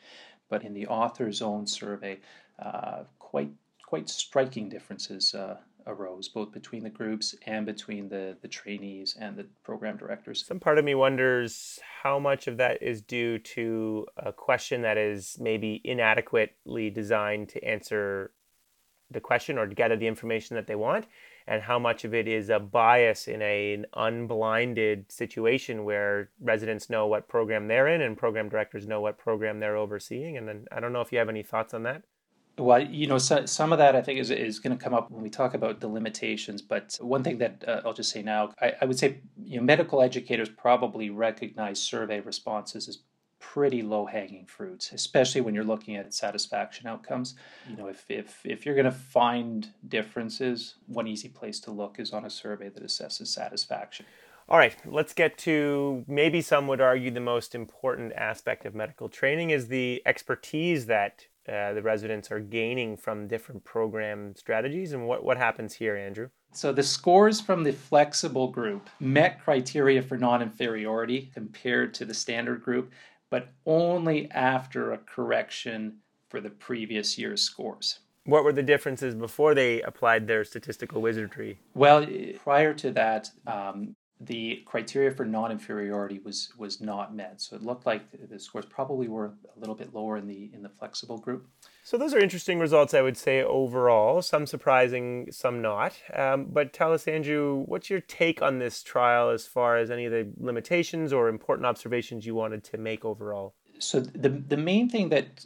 but 0.49 0.63
in 0.63 0.73
the 0.73 0.87
author's 0.87 1.41
own 1.41 1.67
survey, 1.67 2.19
uh, 2.57 3.03
quite 3.19 3.51
quite 3.85 4.09
striking 4.09 4.67
differences 4.67 5.33
uh, 5.33 5.55
arose, 5.87 6.27
both 6.27 6.51
between 6.51 6.83
the 6.83 6.89
groups 6.89 7.33
and 7.45 7.65
between 7.65 8.09
the, 8.09 8.37
the 8.41 8.47
trainees 8.47 9.17
and 9.19 9.35
the 9.35 9.45
program 9.63 9.97
directors. 9.97 10.45
Some 10.45 10.59
part 10.59 10.77
of 10.77 10.85
me 10.85 10.93
wonders 10.93 11.79
how 12.03 12.19
much 12.19 12.47
of 12.47 12.57
that 12.57 12.83
is 12.83 13.01
due 13.01 13.39
to 13.39 14.05
a 14.17 14.31
question 14.31 14.81
that 14.83 14.97
is 14.97 15.37
maybe 15.39 15.81
inadequately 15.83 16.89
designed 16.89 17.49
to 17.49 17.63
answer 17.63 18.31
the 19.09 19.21
question 19.21 19.57
or 19.57 19.65
to 19.65 19.73
gather 19.73 19.95
the 19.95 20.07
information 20.07 20.55
that 20.55 20.67
they 20.67 20.75
want, 20.75 21.07
and 21.47 21.61
how 21.61 21.79
much 21.79 22.03
of 22.03 22.13
it 22.13 22.27
is 22.27 22.49
a 22.49 22.59
bias 22.59 23.27
in 23.29 23.41
a, 23.41 23.73
an 23.73 23.85
unblinded 23.93 25.09
situation 25.09 25.85
where 25.85 26.29
residents 26.41 26.89
know 26.89 27.07
what 27.07 27.29
program 27.29 27.69
they're 27.69 27.87
in 27.87 28.01
and 28.01 28.17
program 28.17 28.49
directors 28.49 28.85
know 28.85 28.99
what 28.99 29.17
program 29.17 29.61
they're 29.61 29.77
overseeing. 29.77 30.35
And 30.35 30.45
then 30.45 30.65
I 30.73 30.81
don't 30.81 30.91
know 30.91 30.99
if 30.99 31.13
you 31.13 31.19
have 31.19 31.29
any 31.29 31.43
thoughts 31.43 31.73
on 31.73 31.83
that. 31.83 32.03
Well, 32.57 32.81
you 32.81 33.05
know, 33.05 33.19
so, 33.19 33.45
some 33.45 33.71
of 33.71 33.77
that 33.77 33.95
I 33.95 34.01
think 34.01 34.19
is, 34.19 34.31
is 34.31 34.59
going 34.59 34.75
to 34.75 34.83
come 34.83 34.93
up 34.93 35.11
when 35.11 35.21
we 35.21 35.29
talk 35.29 35.53
about 35.53 35.79
the 35.79 35.87
limitations. 35.87 36.61
But 36.61 36.97
one 36.99 37.23
thing 37.23 37.37
that 37.37 37.63
uh, 37.67 37.81
I'll 37.85 37.93
just 37.93 38.11
say 38.11 38.23
now, 38.23 38.51
I, 38.59 38.73
I 38.81 38.85
would 38.85 38.97
say 38.97 39.19
you 39.43 39.57
know, 39.57 39.63
medical 39.63 40.01
educators 40.01 40.49
probably 40.49 41.09
recognize 41.09 41.79
survey 41.79 42.19
responses 42.19 42.87
as 42.87 42.99
pretty 43.39 43.81
low 43.81 44.05
hanging 44.05 44.45
fruits, 44.45 44.91
especially 44.91 45.41
when 45.41 45.53
you're 45.53 45.63
looking 45.63 45.95
at 45.95 46.13
satisfaction 46.13 46.87
outcomes. 46.87 47.35
You 47.69 47.77
know, 47.77 47.87
if, 47.87 48.05
if, 48.09 48.41
if 48.43 48.65
you're 48.65 48.75
going 48.75 48.85
to 48.85 48.91
find 48.91 49.69
differences, 49.87 50.75
one 50.87 51.07
easy 51.07 51.29
place 51.29 51.59
to 51.61 51.71
look 51.71 51.99
is 51.99 52.11
on 52.11 52.25
a 52.25 52.29
survey 52.29 52.69
that 52.69 52.83
assesses 52.83 53.27
satisfaction. 53.27 54.05
All 54.49 54.57
right, 54.57 54.75
let's 54.85 55.13
get 55.13 55.37
to 55.39 56.05
maybe 56.07 56.41
some 56.41 56.67
would 56.67 56.79
argue 56.79 57.11
the 57.11 57.19
most 57.19 57.53
important 57.53 58.13
aspect 58.13 58.65
of 58.65 58.73
medical 58.73 59.09
training 59.09 59.49
is 59.49 59.67
the 59.67 60.01
expertise 60.05 60.85
that 60.85 61.25
uh, 61.47 61.73
the 61.73 61.81
residents 61.81 62.31
are 62.31 62.39
gaining 62.39 62.97
from 62.97 63.27
different 63.27 63.63
program 63.63 64.35
strategies. 64.35 64.93
And 64.93 65.07
what, 65.07 65.23
what 65.23 65.37
happens 65.37 65.73
here, 65.73 65.95
Andrew? 65.95 66.29
So 66.51 66.73
the 66.73 66.83
scores 66.83 67.39
from 67.39 67.63
the 67.63 67.73
flexible 67.73 68.49
group 68.49 68.89
met 68.99 69.43
criteria 69.43 70.01
for 70.01 70.17
non 70.17 70.41
inferiority 70.41 71.31
compared 71.33 71.93
to 71.95 72.05
the 72.05 72.13
standard 72.13 72.63
group, 72.63 72.91
but 73.29 73.49
only 73.65 74.29
after 74.31 74.93
a 74.93 74.97
correction 74.97 75.97
for 76.29 76.41
the 76.41 76.49
previous 76.49 77.17
year's 77.17 77.41
scores. 77.41 77.99
What 78.25 78.43
were 78.43 78.51
the 78.51 78.63
differences 78.63 79.15
before 79.15 79.55
they 79.55 79.81
applied 79.81 80.27
their 80.27 80.43
statistical 80.43 81.01
wizardry? 81.01 81.59
Well, 81.73 82.05
prior 82.43 82.73
to 82.73 82.91
that, 82.91 83.29
um, 83.45 83.95
the 84.19 84.63
criteria 84.65 85.11
for 85.11 85.25
non-inferiority 85.25 86.19
was 86.19 86.51
was 86.57 86.81
not 86.81 87.15
met. 87.15 87.39
So 87.39 87.55
it 87.55 87.61
looked 87.61 87.85
like 87.85 88.01
the 88.29 88.39
scores 88.39 88.65
probably 88.65 89.07
were 89.07 89.33
a 89.55 89.59
little 89.59 89.75
bit 89.75 89.93
lower 89.93 90.17
in 90.17 90.27
the 90.27 90.49
in 90.53 90.63
the 90.63 90.69
flexible 90.69 91.17
group. 91.17 91.47
So 91.83 91.97
those 91.97 92.13
are 92.13 92.19
interesting 92.19 92.59
results, 92.59 92.93
I 92.93 93.01
would 93.01 93.15
say 93.15 93.43
overall. 93.43 94.21
Some 94.21 94.45
surprising, 94.45 95.31
some 95.31 95.61
not. 95.61 95.93
Um, 96.13 96.47
but 96.51 96.73
tell 96.73 96.91
us, 96.91 97.07
Andrew, 97.07 97.63
what's 97.65 97.89
your 97.89 98.01
take 98.01 98.41
on 98.41 98.59
this 98.59 98.83
trial 98.83 99.29
as 99.29 99.45
far 99.45 99.77
as 99.77 99.89
any 99.91 100.05
of 100.05 100.11
the 100.11 100.27
limitations 100.37 101.13
or 101.13 101.29
important 101.29 101.65
observations 101.65 102.25
you 102.25 102.35
wanted 102.35 102.63
to 102.65 102.77
make 102.77 103.05
overall? 103.05 103.53
So 103.79 103.99
the 103.99 104.29
the 104.29 104.57
main 104.57 104.89
thing 104.89 105.09
that 105.09 105.45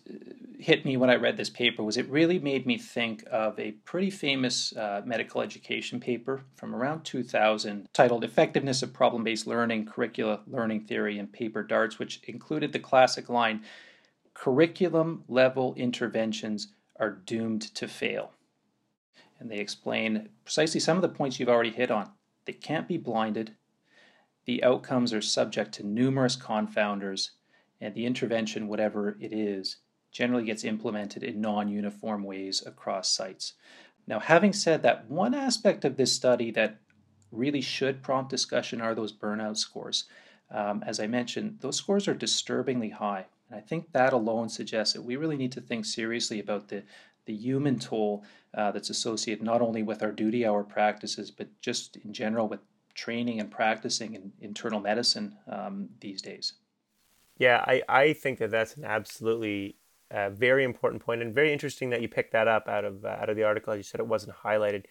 hit 0.61 0.85
me 0.85 0.95
when 0.95 1.09
I 1.09 1.15
read 1.15 1.37
this 1.37 1.49
paper 1.49 1.83
was 1.83 1.97
it 1.97 2.07
really 2.07 2.37
made 2.37 2.67
me 2.67 2.77
think 2.77 3.23
of 3.31 3.59
a 3.59 3.71
pretty 3.71 4.11
famous 4.11 4.75
uh, 4.77 5.01
medical 5.03 5.41
education 5.41 5.99
paper 5.99 6.43
from 6.55 6.75
around 6.75 7.03
2000 7.03 7.89
titled 7.93 8.23
Effectiveness 8.23 8.83
of 8.83 8.93
Problem 8.93 9.23
Based 9.23 9.47
Learning, 9.47 9.87
Curricula, 9.87 10.41
Learning 10.45 10.81
Theory, 10.81 11.17
and 11.17 11.33
Paper 11.33 11.63
Darts, 11.63 11.97
which 11.97 12.21
included 12.27 12.73
the 12.73 12.79
classic 12.79 13.27
line 13.27 13.63
curriculum 14.35 15.23
level 15.27 15.73
interventions 15.75 16.67
are 16.99 17.09
doomed 17.09 17.61
to 17.73 17.87
fail. 17.87 18.31
And 19.39 19.49
they 19.49 19.57
explain 19.57 20.29
precisely 20.45 20.79
some 20.79 20.95
of 20.95 21.01
the 21.01 21.09
points 21.09 21.39
you've 21.39 21.49
already 21.49 21.71
hit 21.71 21.89
on. 21.89 22.11
They 22.45 22.53
can't 22.53 22.87
be 22.87 22.97
blinded, 22.97 23.55
the 24.45 24.63
outcomes 24.63 25.13
are 25.13 25.21
subject 25.21 25.73
to 25.73 25.85
numerous 25.85 26.35
confounders 26.35 27.31
and 27.81 27.93
the 27.95 28.05
intervention, 28.05 28.67
whatever 28.67 29.17
it 29.19 29.33
is, 29.33 29.77
generally 30.11 30.45
gets 30.45 30.63
implemented 30.63 31.23
in 31.23 31.41
non 31.41 31.67
uniform 31.67 32.23
ways 32.23 32.63
across 32.65 33.09
sites. 33.09 33.53
Now, 34.07 34.19
having 34.19 34.53
said 34.53 34.83
that, 34.83 35.09
one 35.09 35.33
aspect 35.33 35.85
of 35.85 35.97
this 35.97 36.11
study 36.11 36.51
that 36.51 36.77
really 37.31 37.61
should 37.61 38.03
prompt 38.03 38.29
discussion 38.29 38.81
are 38.81 38.93
those 38.93 39.13
burnout 39.13 39.57
scores. 39.57 40.05
Um, 40.49 40.83
as 40.85 40.99
I 40.99 41.07
mentioned, 41.07 41.57
those 41.61 41.77
scores 41.77 42.07
are 42.07 42.13
disturbingly 42.13 42.89
high. 42.89 43.25
And 43.49 43.57
I 43.57 43.61
think 43.61 43.91
that 43.91 44.13
alone 44.13 44.49
suggests 44.49 44.93
that 44.93 45.03
we 45.03 45.15
really 45.15 45.37
need 45.37 45.53
to 45.53 45.61
think 45.61 45.85
seriously 45.85 46.39
about 46.39 46.67
the, 46.67 46.83
the 47.25 47.33
human 47.33 47.79
toll 47.79 48.25
uh, 48.53 48.71
that's 48.71 48.89
associated 48.89 49.43
not 49.43 49.61
only 49.61 49.81
with 49.81 50.03
our 50.03 50.11
duty 50.11 50.45
hour 50.45 50.63
practices, 50.63 51.31
but 51.31 51.47
just 51.61 51.95
in 51.97 52.11
general 52.11 52.47
with 52.47 52.59
training 52.93 53.39
and 53.39 53.49
practicing 53.49 54.15
in 54.15 54.33
internal 54.41 54.81
medicine 54.81 55.37
um, 55.47 55.87
these 56.01 56.21
days. 56.21 56.53
Yeah, 57.41 57.65
I, 57.65 57.81
I 57.89 58.13
think 58.13 58.37
that 58.37 58.51
that's 58.51 58.75
an 58.77 58.85
absolutely 58.85 59.77
uh, 60.11 60.29
very 60.29 60.63
important 60.63 61.01
point 61.03 61.23
and 61.23 61.33
very 61.33 61.51
interesting 61.51 61.89
that 61.89 61.99
you 62.03 62.07
picked 62.07 62.33
that 62.33 62.47
up 62.47 62.67
out 62.67 62.85
of 62.85 63.03
uh, 63.03 63.17
out 63.19 63.31
of 63.31 63.35
the 63.35 63.41
article. 63.41 63.73
As 63.73 63.77
you 63.77 63.83
said, 63.83 63.99
it 63.99 64.05
wasn't 64.05 64.35
highlighted. 64.45 64.85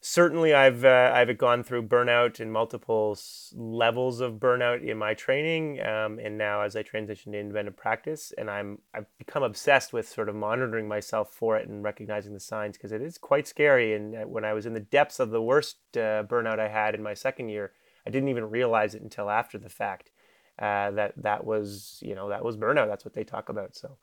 certainly 0.00 0.52
I've 0.52 0.84
uh, 0.84 1.12
I've 1.14 1.38
gone 1.38 1.62
through 1.62 1.84
burnout 1.86 2.40
and 2.40 2.52
multiple 2.52 3.16
levels 3.54 4.20
of 4.20 4.40
burnout 4.40 4.82
in 4.82 4.98
my 4.98 5.14
training, 5.14 5.80
um, 5.80 6.18
and 6.18 6.36
now 6.36 6.62
as 6.62 6.74
I 6.74 6.82
transition 6.82 7.30
to 7.30 7.38
independent 7.38 7.76
practice, 7.76 8.32
and 8.36 8.50
I'm 8.50 8.80
I've 8.92 9.06
become 9.16 9.44
obsessed 9.44 9.92
with 9.92 10.08
sort 10.08 10.28
of 10.28 10.34
monitoring 10.34 10.88
myself 10.88 11.30
for 11.32 11.56
it 11.56 11.68
and 11.68 11.84
recognizing 11.84 12.34
the 12.34 12.40
signs 12.40 12.76
because 12.76 12.90
it 12.90 13.00
is 13.00 13.16
quite 13.16 13.46
scary. 13.46 13.94
And 13.94 14.16
uh, 14.16 14.18
when 14.22 14.44
I 14.44 14.54
was 14.54 14.66
in 14.66 14.74
the 14.74 14.80
depths 14.80 15.20
of 15.20 15.30
the 15.30 15.40
worst 15.40 15.76
uh, 15.94 16.24
burnout 16.24 16.58
I 16.58 16.66
had 16.66 16.96
in 16.96 17.02
my 17.04 17.14
second 17.14 17.48
year, 17.48 17.70
I 18.04 18.10
didn't 18.10 18.30
even 18.30 18.50
realize 18.50 18.96
it 18.96 19.02
until 19.02 19.30
after 19.30 19.56
the 19.56 19.68
fact 19.68 20.10
uh, 20.58 20.90
that 20.92 21.12
that 21.16 21.44
was 21.44 21.98
you 22.02 22.14
know 22.14 22.28
that 22.28 22.44
was 22.44 22.56
burnout. 22.56 22.88
That's 22.88 23.04
what 23.04 23.14
they 23.14 23.24
talk 23.24 23.48
about. 23.48 23.76
So 23.76 23.96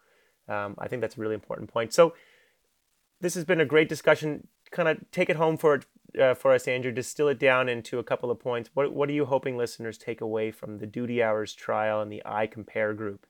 um, 0.48 0.76
I 0.78 0.88
think 0.88 1.02
that's 1.02 1.18
a 1.18 1.22
really 1.22 1.36
important 1.36 1.72
point. 1.72 1.94
So 1.94 2.14
this 3.22 3.36
has 3.36 3.46
been 3.46 3.62
a 3.62 3.66
great 3.66 3.90
discussion 3.90 4.48
kind 4.74 4.90
of 4.90 4.98
take 5.12 5.30
it 5.30 5.38
home 5.38 5.56
for 5.56 5.82
uh, 6.22 6.36
for 6.36 6.54
us, 6.54 6.68
Andrew, 6.68 6.92
distill 6.92 7.28
it 7.28 7.40
down 7.40 7.70
into 7.70 7.98
a 7.98 8.04
couple 8.04 8.30
of 8.30 8.40
points. 8.40 8.70
What 8.74 8.94
what 8.94 9.10
are 9.10 9.14
you 9.14 9.26
hoping 9.26 9.56
listeners 9.56 9.98
take 9.98 10.20
away 10.20 10.52
from 10.52 10.80
the 10.80 10.86
duty 10.86 11.24
hours 11.24 11.54
trial 11.54 12.02
and 12.02 12.12
the 12.12 12.22
iCOMPARE 12.26 12.98
group? 12.98 13.26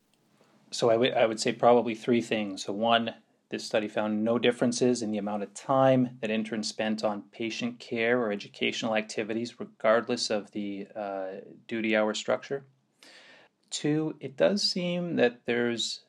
So 0.71 0.89
I, 0.89 0.93
w- 0.93 1.13
I 1.13 1.25
would 1.27 1.39
say 1.39 1.53
probably 1.53 1.93
three 1.93 2.21
things. 2.21 2.63
So 2.63 2.73
one, 2.73 3.13
this 3.49 3.63
study 3.63 3.87
found 3.87 4.23
no 4.23 4.39
differences 4.39 5.03
in 5.03 5.11
the 5.11 5.19
amount 5.19 5.43
of 5.43 5.53
time 5.53 6.17
that 6.21 6.31
interns 6.31 6.67
spent 6.67 7.03
on 7.03 7.23
patient 7.31 7.79
care 7.79 8.19
or 8.19 8.31
educational 8.31 8.95
activities, 8.95 9.59
regardless 9.59 10.31
of 10.31 10.51
the 10.51 10.87
uh, 10.95 11.25
duty 11.67 11.95
hour 11.95 12.15
structure. 12.15 12.65
Two, 13.73 14.15
it 14.19 14.37
does 14.37 14.61
seem 14.61 15.15
that 15.15 15.41
there's 15.45 16.01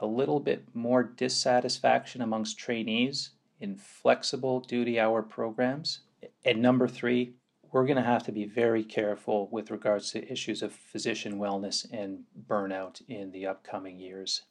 a 0.00 0.06
little 0.06 0.40
bit 0.40 0.64
more 0.74 1.04
dissatisfaction 1.04 2.20
amongst 2.20 2.58
trainees 2.58 3.30
in 3.60 3.76
flexible 3.76 4.58
duty 4.58 4.98
hour 4.98 5.22
programs. 5.22 6.00
And 6.44 6.60
number 6.60 6.88
three, 6.88 7.34
we're 7.70 7.86
going 7.86 7.98
to 7.98 8.02
have 8.02 8.24
to 8.24 8.32
be 8.32 8.46
very 8.46 8.82
careful 8.82 9.48
with 9.52 9.70
regards 9.70 10.10
to 10.10 10.30
issues 10.30 10.60
of 10.60 10.72
physician 10.72 11.38
wellness 11.38 11.86
and 11.92 12.24
burnout 12.48 13.00
in 13.08 13.30
the 13.30 13.46
upcoming 13.46 14.00
years. 14.00 14.42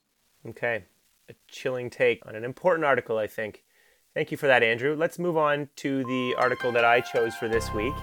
Okay, 0.47 0.85
a 1.27 1.33
chilling 1.49 1.89
take 1.89 2.25
on 2.25 2.35
an 2.35 2.45
important 2.45 2.85
article, 2.85 3.17
I 3.17 3.27
think. 3.27 3.65
Thank 4.13 4.31
you 4.31 4.37
for 4.37 4.47
that, 4.47 4.63
Andrew. 4.63 4.95
Let's 4.95 5.19
move 5.19 5.35
on 5.35 5.67
to 5.77 6.05
the 6.05 6.33
article 6.37 6.71
that 6.71 6.85
I 6.85 7.01
chose 7.01 7.35
for 7.35 7.49
this 7.49 7.73
week. 7.73 7.93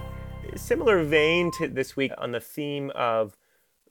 Similar 0.55 1.03
vein 1.03 1.49
to 1.57 1.67
this 1.67 1.95
week 1.95 2.11
on 2.19 2.31
the 2.31 2.39
theme 2.39 2.91
of 2.93 3.35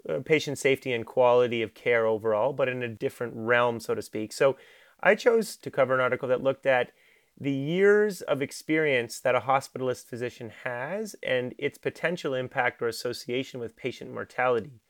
Uh, 0.09 0.21
patient 0.21 0.57
safety 0.57 0.93
and 0.93 1.05
quality 1.05 1.61
of 1.61 1.75
care 1.75 2.07
overall, 2.07 2.53
but 2.53 2.69
in 2.69 2.83
a 2.83 2.89
different 2.89 3.35
realm, 3.37 3.79
so 3.79 3.95
to 3.95 4.01
speak. 4.01 4.33
So 4.33 4.57
I 5.03 5.15
chose 5.15 5.57
to 5.57 5.71
cover 5.71 5.95
an 5.95 6.01
article 6.01 6.29
that 6.29 6.43
looked 6.43 6.65
at 6.65 6.93
the 7.39 7.53
years 7.53 8.23
of 8.23 8.41
experience 8.41 9.21
that 9.21 9.35
a 9.35 9.41
hospitalist 9.41 10.07
physician 10.07 10.51
has 10.65 11.15
and 11.23 11.55
its 11.59 11.77
potential 11.77 12.33
impact 12.33 12.81
or 12.81 12.89
association 12.89 13.61
with 13.61 13.77
patient 13.77 14.13
mortality. 14.13 14.81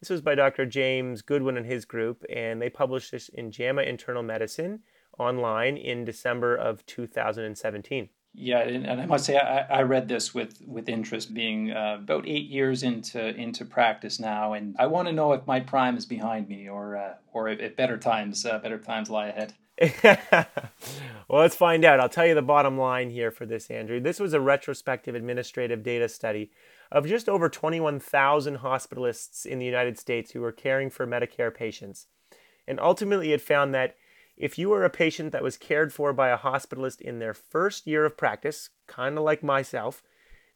This 0.00 0.10
was 0.10 0.22
by 0.22 0.34
Dr. 0.34 0.64
James 0.64 1.22
Goodwin 1.22 1.56
and 1.56 1.66
his 1.66 1.84
group, 1.84 2.24
and 2.34 2.60
they 2.60 2.70
published 2.70 3.12
this 3.12 3.28
in 3.28 3.52
JAMA 3.52 3.82
Internal 3.82 4.22
Medicine 4.22 4.80
online 5.18 5.76
in 5.76 6.04
December 6.04 6.56
of 6.56 6.84
2017. 6.86 8.08
Yeah, 8.34 8.60
and, 8.60 9.00
I 9.00 9.04
must 9.04 9.26
say 9.26 9.36
I, 9.36 9.80
I 9.80 9.82
read 9.82 10.08
this 10.08 10.32
with, 10.32 10.62
with 10.66 10.88
interest, 10.88 11.34
being 11.34 11.70
uh, 11.70 11.98
about 12.00 12.26
eight 12.26 12.48
years 12.48 12.82
into 12.82 13.28
into 13.36 13.66
practice 13.66 14.18
now, 14.18 14.54
and 14.54 14.74
I 14.78 14.86
want 14.86 15.08
to 15.08 15.12
know 15.12 15.32
if 15.32 15.46
my 15.46 15.60
prime 15.60 15.98
is 15.98 16.06
behind 16.06 16.48
me, 16.48 16.66
or 16.66 16.96
uh, 16.96 17.14
or 17.34 17.48
if, 17.48 17.60
if 17.60 17.76
better 17.76 17.98
times 17.98 18.46
uh, 18.46 18.58
better 18.58 18.78
times 18.78 19.10
lie 19.10 19.28
ahead. 19.28 19.54
well, 20.02 21.42
let's 21.42 21.56
find 21.56 21.84
out. 21.84 22.00
I'll 22.00 22.08
tell 22.08 22.26
you 22.26 22.34
the 22.34 22.42
bottom 22.42 22.78
line 22.78 23.10
here 23.10 23.30
for 23.30 23.44
this, 23.44 23.70
Andrew. 23.70 24.00
This 24.00 24.20
was 24.20 24.32
a 24.32 24.40
retrospective 24.40 25.14
administrative 25.14 25.82
data 25.82 26.08
study 26.08 26.50
of 26.90 27.06
just 27.06 27.28
over 27.28 27.48
21,000 27.48 28.58
hospitalists 28.58 29.46
in 29.46 29.58
the 29.58 29.64
United 29.64 29.98
States 29.98 30.30
who 30.30 30.40
were 30.40 30.52
caring 30.52 30.90
for 30.90 31.06
Medicare 31.06 31.52
patients. 31.52 32.06
And 32.68 32.78
ultimately, 32.78 33.32
it 33.32 33.40
found 33.40 33.74
that 33.74 33.96
if 34.42 34.58
you 34.58 34.70
were 34.70 34.84
a 34.84 34.90
patient 34.90 35.30
that 35.30 35.44
was 35.44 35.56
cared 35.56 35.92
for 35.92 36.12
by 36.12 36.30
a 36.30 36.36
hospitalist 36.36 37.00
in 37.00 37.20
their 37.20 37.32
first 37.32 37.86
year 37.86 38.04
of 38.04 38.16
practice, 38.16 38.70
kind 38.88 39.16
of 39.16 39.22
like 39.22 39.44
myself, 39.44 40.02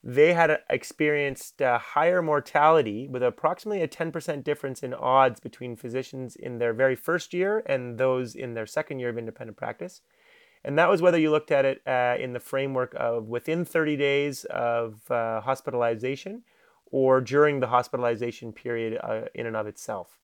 they 0.02 0.33
had 0.33 0.59
experienced 0.69 1.61
a 1.61 1.78
higher 1.78 2.21
mortality 2.21 3.07
with 3.07 3.23
approximately 3.23 3.83
a 3.83 3.87
10% 3.87 4.43
difference 4.43 4.83
in 4.83 4.93
odds 4.93 5.38
between 5.38 5.76
physicians 5.76 6.35
in 6.35 6.59
their 6.59 6.73
very 6.73 6.97
first 6.97 7.33
year 7.33 7.62
and 7.66 7.97
those 7.97 8.35
in 8.35 8.55
their 8.55 8.66
second 8.66 8.99
year 8.99 9.11
of 9.11 9.19
independent 9.19 9.57
practice. 9.57 10.00
And 10.64 10.76
that 10.81 10.90
was 10.90 11.00
whether 11.00 11.19
you 11.19 11.30
looked 11.30 11.52
at 11.52 11.65
it 11.65 11.80
uh, 11.87 12.17
in 12.19 12.32
the 12.32 12.41
framework 12.41 12.93
of 12.99 13.28
within 13.28 13.65
30 13.65 13.97
days 13.97 14.45
of 14.47 15.08
uh, 15.13 15.41
hospitalization 15.43 16.43
or 16.87 17.21
during 17.21 17.61
the 17.61 17.69
hospitalization 17.69 18.52
period 18.52 18.99
uh, 19.00 19.26
in 19.32 19.47
and 19.47 19.54
of 19.54 19.69
itself. 19.69 20.19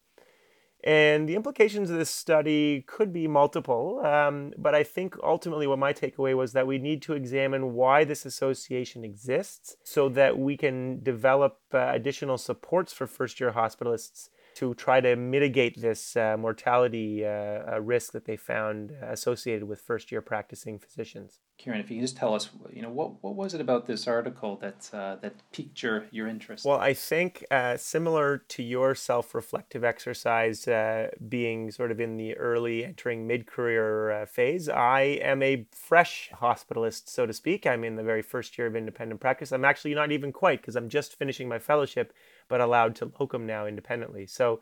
And 0.85 1.29
the 1.29 1.37
implications 1.37 1.91
of 1.91 1.99
this 1.99 2.11
study 2.11 2.83
could 2.89 3.13
be 3.13 3.29
multiple, 3.29 4.01
um, 4.05 4.53
but 4.59 4.75
I 4.75 4.83
think 4.83 5.15
ultimately 5.23 5.69
what 5.69 5.79
my 5.79 5.93
takeaway 5.93 6.37
was 6.37 6.53
that 6.55 6.67
we 6.67 6.79
need 6.79 7.03
to 7.03 7.13
examine 7.13 7.75
why 7.75 8.03
this 8.03 8.27
association 8.27 9.05
exists 9.05 9.77
so 9.85 10.09
that 10.09 10.39
we 10.39 10.57
can 10.57 11.01
develop 11.03 11.61
uh, 11.73 11.91
additional 11.93 12.37
supports 12.37 12.93
for 12.93 13.07
first 13.07 13.39
year 13.39 13.53
hospitalists 13.53 14.29
to 14.57 14.75
try 14.75 15.01
to 15.01 15.17
mitigate 15.17 15.81
this 15.81 16.17
uh, 16.17 16.37
mortality 16.39 17.25
uh, 17.25 17.29
uh 17.29 17.81
risk 17.81 18.13
that 18.13 18.25
they 18.25 18.37
found 18.37 18.93
associated 19.03 19.65
with 19.65 19.81
first 19.81 20.13
year 20.13 20.21
practicing 20.21 20.79
physicians. 20.79 21.41
Kieran, 21.63 21.81
if 21.81 21.91
you 21.91 21.97
can 21.97 22.05
just 22.05 22.17
tell 22.17 22.35
us, 22.35 22.51
you 22.73 22.83
know, 22.83 22.91
what, 22.91 23.23
what 23.23 23.37
was 23.37 23.55
it 23.55 23.61
about 23.61 23.87
this 23.87 24.09
article 24.09 24.57
that 24.57 24.91
uh, 24.93 25.17
that 25.17 25.35
piqued 25.53 25.81
your, 25.81 26.07
your 26.11 26.27
interest? 26.27 26.65
Well, 26.65 26.81
I 26.81 26.93
think 26.93 27.45
uh, 27.53 27.77
similar 27.77 28.39
to 28.49 28.65
your 28.65 28.97
self-reflective 28.97 29.85
exercise, 29.85 30.67
uh, 30.67 31.11
being 31.29 31.71
sort 31.71 31.93
of 31.93 32.01
in 32.01 32.17
the 32.17 32.37
early 32.37 32.85
entering 32.85 33.29
mid-career 33.29 34.11
uh, 34.11 34.27
phase, 34.27 34.69
I 34.69 35.03
am 35.23 35.41
a 35.41 35.67
fresh 35.71 36.31
hospitalist, 36.35 37.09
so 37.09 37.27
to 37.27 37.33
speak. 37.33 37.65
I'm 37.65 37.85
in 37.85 37.95
the 37.95 38.03
very 38.03 38.23
first 38.23 38.59
year 38.59 38.67
of 38.67 38.75
independent 38.75 39.21
practice. 39.21 39.53
I'm 39.53 39.65
actually 39.65 39.95
not 39.95 40.11
even 40.11 40.33
quite 40.33 40.63
because 40.63 40.75
I'm 40.75 40.89
just 40.89 41.17
finishing 41.17 41.49
my 41.49 41.61
fellowship, 41.61 42.13
but 42.49 42.61
allowed 42.61 42.95
to 42.97 43.13
locum 43.19 43.47
now 43.47 43.67
independently. 43.67 44.27
So, 44.27 44.61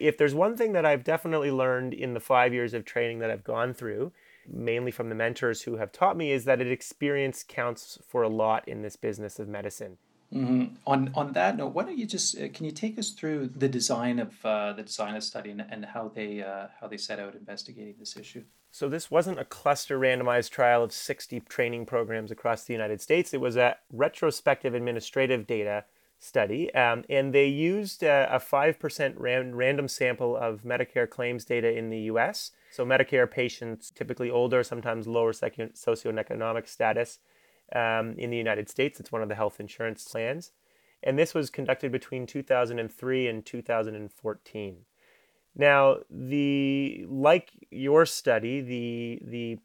if 0.00 0.18
there's 0.18 0.34
one 0.34 0.56
thing 0.56 0.72
that 0.72 0.84
I've 0.84 1.04
definitely 1.04 1.52
learned 1.52 1.94
in 1.94 2.14
the 2.14 2.20
five 2.20 2.52
years 2.52 2.74
of 2.74 2.84
training 2.84 3.20
that 3.20 3.30
I've 3.30 3.44
gone 3.44 3.72
through 3.72 4.10
mainly 4.48 4.90
from 4.90 5.08
the 5.08 5.14
mentors 5.14 5.62
who 5.62 5.76
have 5.76 5.92
taught 5.92 6.16
me, 6.16 6.32
is 6.32 6.44
that 6.44 6.60
experience 6.60 7.44
counts 7.46 7.98
for 8.06 8.22
a 8.22 8.28
lot 8.28 8.66
in 8.66 8.82
this 8.82 8.96
business 8.96 9.38
of 9.38 9.48
medicine. 9.48 9.98
Mm-hmm. 10.32 10.76
On 10.86 11.12
on 11.14 11.32
that 11.34 11.58
note, 11.58 11.74
why 11.74 11.84
don't 11.84 11.98
you 11.98 12.06
just 12.06 12.38
uh, 12.38 12.48
can 12.54 12.64
you 12.64 12.70
take 12.70 12.98
us 12.98 13.10
through 13.10 13.48
the 13.48 13.68
design 13.68 14.18
of 14.18 14.32
uh, 14.44 14.72
the 14.72 14.82
design 14.82 15.14
of 15.14 15.22
study 15.22 15.50
and, 15.50 15.60
and 15.60 15.84
how 15.84 16.08
they 16.08 16.42
uh, 16.42 16.68
how 16.80 16.86
they 16.86 16.96
set 16.96 17.18
out 17.18 17.34
investigating 17.34 17.96
this 17.98 18.16
issue? 18.16 18.42
So 18.70 18.88
this 18.88 19.10
wasn't 19.10 19.38
a 19.38 19.44
cluster 19.44 19.98
randomized 20.00 20.48
trial 20.48 20.82
of 20.82 20.94
60 20.94 21.40
training 21.40 21.84
programs 21.84 22.30
across 22.30 22.64
the 22.64 22.72
United 22.72 23.02
States. 23.02 23.34
It 23.34 23.40
was 23.42 23.56
a 23.56 23.76
retrospective 23.92 24.72
administrative 24.72 25.46
data 25.46 25.84
study, 26.22 26.72
um, 26.74 27.04
and 27.10 27.34
they 27.34 27.46
used 27.46 28.04
uh, 28.04 28.28
a 28.30 28.38
5% 28.38 29.14
ran- 29.16 29.54
random 29.54 29.88
sample 29.88 30.36
of 30.36 30.62
Medicare 30.62 31.10
claims 31.10 31.44
data 31.44 31.76
in 31.76 31.90
the 31.90 31.98
U.S. 32.02 32.52
So 32.70 32.86
Medicare 32.86 33.28
patients, 33.28 33.90
typically 33.90 34.30
older, 34.30 34.62
sometimes 34.62 35.08
lower 35.08 35.32
socioeconomic 35.32 36.68
status 36.68 37.18
um, 37.74 38.14
in 38.16 38.30
the 38.30 38.36
United 38.36 38.68
States. 38.68 39.00
It's 39.00 39.10
one 39.10 39.22
of 39.22 39.28
the 39.28 39.34
health 39.34 39.58
insurance 39.58 40.04
plans. 40.04 40.52
And 41.02 41.18
this 41.18 41.34
was 41.34 41.50
conducted 41.50 41.90
between 41.90 42.26
2003 42.26 43.26
and 43.26 43.44
2014. 43.44 44.76
Now, 45.56 45.96
the 46.08 47.04
like 47.08 47.50
your 47.70 48.06
study, 48.06 48.60
the 48.60 49.18
the 49.28 49.58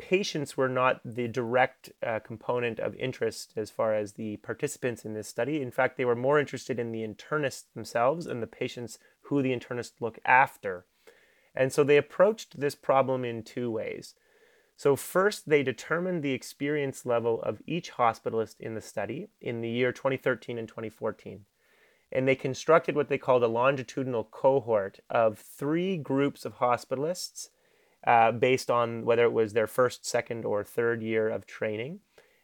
patients 0.00 0.56
were 0.56 0.68
not 0.68 1.00
the 1.04 1.28
direct 1.28 1.92
uh, 2.02 2.18
component 2.20 2.80
of 2.80 2.96
interest 2.96 3.52
as 3.54 3.70
far 3.70 3.94
as 3.94 4.14
the 4.14 4.38
participants 4.38 5.04
in 5.04 5.12
this 5.12 5.28
study. 5.28 5.60
In 5.60 5.70
fact, 5.70 5.98
they 5.98 6.06
were 6.06 6.16
more 6.16 6.40
interested 6.40 6.78
in 6.78 6.90
the 6.90 7.06
internists 7.06 7.66
themselves 7.74 8.26
and 8.26 8.42
the 8.42 8.46
patients 8.46 8.98
who 9.24 9.42
the 9.42 9.54
internists 9.54 10.00
look 10.00 10.18
after. 10.24 10.86
And 11.54 11.70
so 11.70 11.84
they 11.84 11.98
approached 11.98 12.58
this 12.60 12.74
problem 12.74 13.24
in 13.24 13.42
two 13.42 13.70
ways. 13.70 14.14
So, 14.76 14.96
first, 14.96 15.50
they 15.50 15.62
determined 15.62 16.22
the 16.22 16.32
experience 16.32 17.04
level 17.04 17.42
of 17.42 17.60
each 17.66 17.92
hospitalist 17.92 18.58
in 18.58 18.74
the 18.74 18.80
study 18.80 19.28
in 19.38 19.60
the 19.60 19.68
year 19.68 19.92
2013 19.92 20.56
and 20.56 20.66
2014. 20.66 21.44
And 22.10 22.26
they 22.26 22.34
constructed 22.34 22.96
what 22.96 23.08
they 23.08 23.18
called 23.18 23.42
a 23.42 23.48
longitudinal 23.48 24.24
cohort 24.24 25.00
of 25.10 25.38
three 25.38 25.98
groups 25.98 26.46
of 26.46 26.56
hospitalists 26.56 27.50
uh, 28.06 28.32
based 28.32 28.70
on 28.70 29.04
whether 29.04 29.24
it 29.24 29.32
was 29.32 29.52
their 29.52 29.66
first, 29.66 30.06
second, 30.06 30.44
or 30.44 30.64
third 30.64 31.02
year 31.02 31.28
of 31.28 31.46
training. 31.46 32.00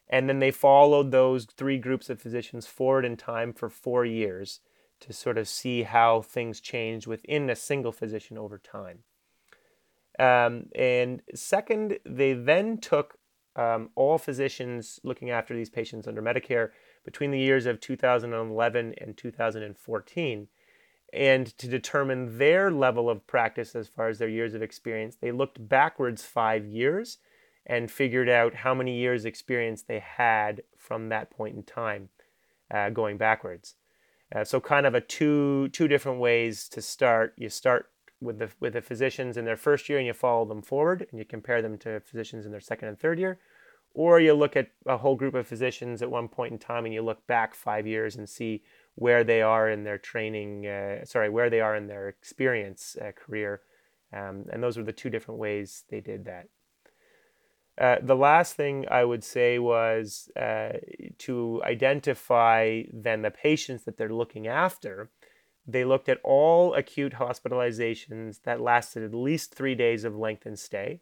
And 0.09 0.29
then 0.29 0.39
they 0.39 0.51
followed 0.51 1.11
those 1.11 1.47
three 1.47 1.79
groups 1.79 2.09
of 2.11 2.21
physicians 2.21 2.67
forward 2.67 3.05
in 3.05 3.17
time 3.17 3.53
for 3.53 3.69
four 3.69 4.05
years 4.05 4.61
to 5.01 5.13
sort 5.13 5.39
of 5.39 5.49
see 5.49 5.83
how 5.83 6.23
things 6.23 6.61
change 6.61 7.07
within 7.07 7.51
a 7.51 7.57
single 7.57 7.93
physician 7.93 8.39
over 8.39 8.59
time. 8.59 9.01
Um, 10.19 10.67
and 10.75 11.23
second, 11.35 11.99
they 12.05 12.33
then 12.33 12.79
took 12.79 13.19
um, 13.57 13.91
all 13.95 14.19
physicians 14.19 15.01
looking 15.03 15.31
after 15.31 15.55
these 15.55 15.71
patients 15.71 16.07
under 16.07 16.23
Medicare 16.23 16.71
between 17.05 17.31
the 17.31 17.39
years 17.39 17.67
of 17.67 17.81
2011 17.81 18.95
and 18.99 19.17
2014. 19.17 20.49
And 21.13 21.47
to 21.59 21.69
determine 21.69 22.39
their 22.39 22.71
level 22.71 23.09
of 23.09 23.27
practice 23.27 23.75
as 23.75 23.89
far 23.89 24.09
as 24.09 24.19
their 24.19 24.29
years 24.29 24.55
of 24.55 24.63
experience, 24.63 25.17
they 25.17 25.33
looked 25.33 25.69
backwards 25.69 26.25
five 26.25 26.67
years 26.67 27.19
and 27.65 27.91
figured 27.91 28.29
out 28.29 28.55
how 28.55 28.75
many 28.75 28.99
years' 28.99 29.25
experience 29.25 29.83
they 29.83 29.99
had 29.99 30.63
from 30.77 31.09
that 31.09 31.31
point 31.31 31.57
in 31.57 31.63
time, 31.63 32.09
uh, 32.73 32.91
going 32.91 33.17
backwards. 33.17 33.75
Uh, 34.35 34.45
so, 34.45 34.61
kind 34.61 34.87
of 34.87 34.95
a 34.95 35.01
two 35.01 35.69
two 35.69 35.87
different 35.87 36.19
ways 36.19 36.69
to 36.69 36.83
start. 36.83 37.35
You 37.37 37.49
start 37.49 37.91
with 38.21 38.39
the 38.39 38.51
with 38.61 38.73
the 38.73 38.83
physicians 38.83 39.37
in 39.37 39.45
their 39.45 39.57
first 39.57 39.89
year 39.89 39.99
and 39.99 40.07
you 40.07 40.13
follow 40.13 40.45
them 40.45 40.63
forward 40.63 41.07
and 41.11 41.19
you 41.19 41.25
compare 41.25 41.63
them 41.63 41.79
to 41.79 42.01
physicians 42.01 42.47
in 42.47 42.53
their 42.53 42.61
second 42.61 42.89
and 42.89 42.99
third 42.99 43.19
year 43.19 43.39
or 43.95 44.21
you 44.21 44.35
look 44.35 44.57
at 44.57 44.69
a 44.87 44.97
whole 44.99 45.17
group 45.17 45.35
of 45.35 45.47
physicians 45.47 46.03
at 46.03 46.11
one 46.11 46.29
point 46.29 46.53
in 46.53 46.59
time 46.59 46.85
and 46.85 46.95
you 46.95 47.03
look 47.03 47.27
back 47.27 47.55
five 47.55 47.87
years 47.87 48.17
and 48.17 48.29
see 48.29 48.63
where 48.97 49.25
they 49.25 49.41
are 49.41 49.71
in 49.71 49.85
their 49.85 49.99
training 49.99 50.67
uh, 50.67 51.05
sorry 51.05 51.31
where 51.31 51.49
they 51.49 51.61
are 51.61 51.77
in 51.77 51.87
their 51.87 52.09
experience 52.09 52.97
uh, 53.01 53.13
career 53.13 53.61
um, 54.13 54.45
and 54.53 54.63
those 54.63 54.77
were 54.77 54.85
the 54.85 54.93
two 54.93 55.11
different 55.11 55.41
ways 55.41 55.85
they 55.91 56.01
did 56.01 56.25
that 56.25 56.49
uh, 57.79 57.97
the 58.03 58.17
last 58.17 58.55
thing 58.55 58.87
I 58.91 59.05
would 59.05 59.23
say 59.23 59.59
was 59.59 60.31
uh, 60.35 60.79
to 61.19 61.63
identify 61.63 62.83
then 62.93 63.23
the 63.23 63.31
patients 63.31 63.85
that 63.85 63.99
they're 63.99 64.13
looking 64.13 64.47
after 64.47 65.11
they 65.67 65.85
looked 65.85 66.09
at 66.09 66.21
all 66.23 66.75
acute 66.75 67.15
hospitalizations 67.15 68.43
that 68.45 68.61
lasted 68.61 69.03
at 69.03 69.15
least 69.15 69.55
three 69.55 69.75
days 69.75 70.05
of 70.05 70.17
lengthened 70.17 70.59
stay. 70.59 71.01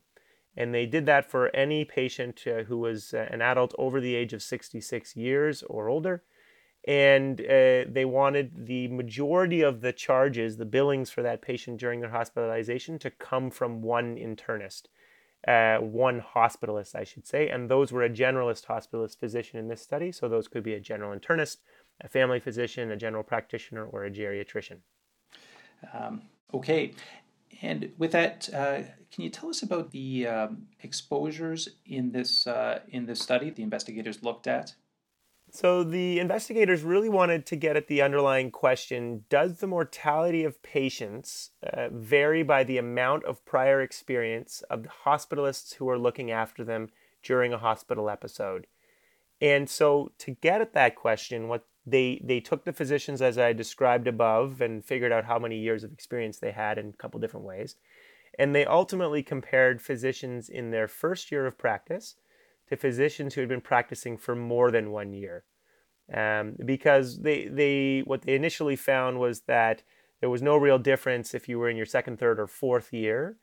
And 0.57 0.73
they 0.73 0.87
did 0.87 1.05
that 1.07 1.31
for 1.31 1.55
any 1.55 1.85
patient 1.85 2.43
uh, 2.47 2.63
who 2.63 2.79
was 2.79 3.13
uh, 3.13 3.27
an 3.31 3.43
adult 3.43 3.75
over 3.77 4.01
the 4.01 4.15
age 4.15 4.33
of 4.33 4.43
66 4.43 5.17
years 5.17 5.63
or 5.65 5.89
older. 5.89 6.23
And 6.87 7.40
uh, 7.40 7.88
they 7.88 8.05
wanted 8.05 8.66
the 8.66 8.88
majority 8.88 9.62
of 9.62 9.81
the 9.81 9.92
charges, 9.92 10.59
the 10.59 10.66
billings 10.66 11.11
for 11.11 11.23
that 11.23 11.40
patient 11.40 11.81
during 11.81 12.01
their 12.01 12.11
hospitalization, 12.11 12.99
to 12.99 13.11
come 13.11 13.51
from 13.51 13.81
one 13.81 14.16
internist, 14.16 14.83
uh, 15.49 15.79
one 15.79 16.23
hospitalist, 16.35 16.94
I 16.94 17.05
should 17.05 17.27
say. 17.27 17.49
And 17.49 17.70
those 17.70 17.90
were 17.90 18.03
a 18.03 18.11
generalist 18.11 18.66
hospitalist 18.66 19.18
physician 19.18 19.59
in 19.59 19.68
this 19.68 19.81
study. 19.81 20.12
So 20.12 20.29
those 20.29 20.47
could 20.47 20.62
be 20.62 20.75
a 20.75 20.81
general 20.81 21.18
internist, 21.18 21.59
a 22.03 22.09
family 22.09 22.38
physician, 22.38 22.90
a 22.90 22.97
general 22.97 23.23
practitioner, 23.23 23.87
or 23.87 24.05
a 24.05 24.11
geriatrician. 24.11 24.81
Um, 25.92 26.23
okay. 26.53 26.92
And 27.62 27.92
with 27.97 28.12
that, 28.12 28.49
uh, 28.53 28.83
can 29.11 29.25
you 29.25 29.31
tell 29.31 29.49
us 29.49 29.62
about 29.62 29.90
the 29.90 30.27
um, 30.27 30.66
exposures 30.83 31.68
in 31.87 32.12
this 32.12 32.47
uh, 32.47 32.81
in 32.88 33.07
this 33.07 33.20
study 33.20 33.51
the 33.51 33.62
investigators 33.62 34.23
looked 34.23 34.47
at? 34.47 34.75
So 35.55 35.85
the 35.85 36.19
investigators 36.19 36.83
really 36.83 37.09
wanted 37.09 37.47
to 37.47 37.55
get 37.55 37.77
at 37.77 37.87
the 37.87 38.03
underlying 38.03 38.51
question: 38.51 39.25
Does 39.29 39.59
the 39.59 39.69
mortality 39.69 40.43
of 40.43 40.61
patients 40.64 41.51
uh, 41.62 41.90
vary 41.93 42.43
by 42.43 42.64
the 42.64 42.77
amount 42.77 43.25
of 43.25 43.45
prior 43.45 43.81
experience 43.81 44.64
of 44.69 44.83
the 44.83 44.88
hospitalists 45.05 45.75
who 45.75 45.88
are 45.88 45.97
looking 45.97 46.33
after 46.33 46.64
them 46.64 46.90
during 47.23 47.53
a 47.53 47.59
hospital 47.59 48.11
episode? 48.11 48.67
And 49.40 49.71
so, 49.71 50.11
to 50.19 50.33
get 50.33 50.61
at 50.61 50.73
that 50.73 50.97
question, 50.97 51.47
what 51.47 51.69
they 51.87 52.21
they 52.25 52.40
took 52.40 52.64
the 52.64 52.73
physicians 52.73 53.23
as 53.23 53.38
I 53.38 53.53
described 53.53 54.09
above 54.09 54.61
and 54.61 54.85
figured 54.85 55.12
out 55.12 55.27
how 55.27 55.38
many 55.38 55.61
years 55.61 55.85
of 55.85 55.93
experience 55.93 56.38
they 56.38 56.51
had 56.51 56.79
in 56.79 56.88
a 56.88 57.01
couple 57.01 57.21
different 57.21 57.47
ways. 57.47 57.77
And 58.37 58.57
they 58.57 58.67
ultimately 58.67 59.23
compared 59.23 59.81
physicians 59.81 60.49
in 60.49 60.73
their 60.73 60.88
first 60.88 61.31
year 61.31 61.47
of 61.47 61.57
practice 61.57 62.17
to 62.68 62.77
physicians 62.77 63.35
who 63.35 63.40
had 63.40 63.48
been 63.48 63.61
practicing 63.61 64.16
for 64.16 64.35
more 64.35 64.70
than 64.70 64.90
one 64.90 65.12
year. 65.12 65.44
Um, 66.12 66.57
because 66.64 67.22
they, 67.22 67.46
they 67.46 68.03
what 68.05 68.22
they 68.22 68.35
initially 68.35 68.77
found 68.77 69.18
was 69.18 69.42
that 69.42 69.83
there 70.20 70.31
was 70.31 70.42
no 70.42 70.57
real 70.57 70.79
difference 70.79 71.35
if 71.35 71.48
you 71.48 71.59
were 71.59 71.68
in 71.68 71.77
your 71.77 71.87
second, 71.87 72.18
third, 72.18 72.38
or 72.38 72.46
fourth 72.46 72.92
year 72.92 73.37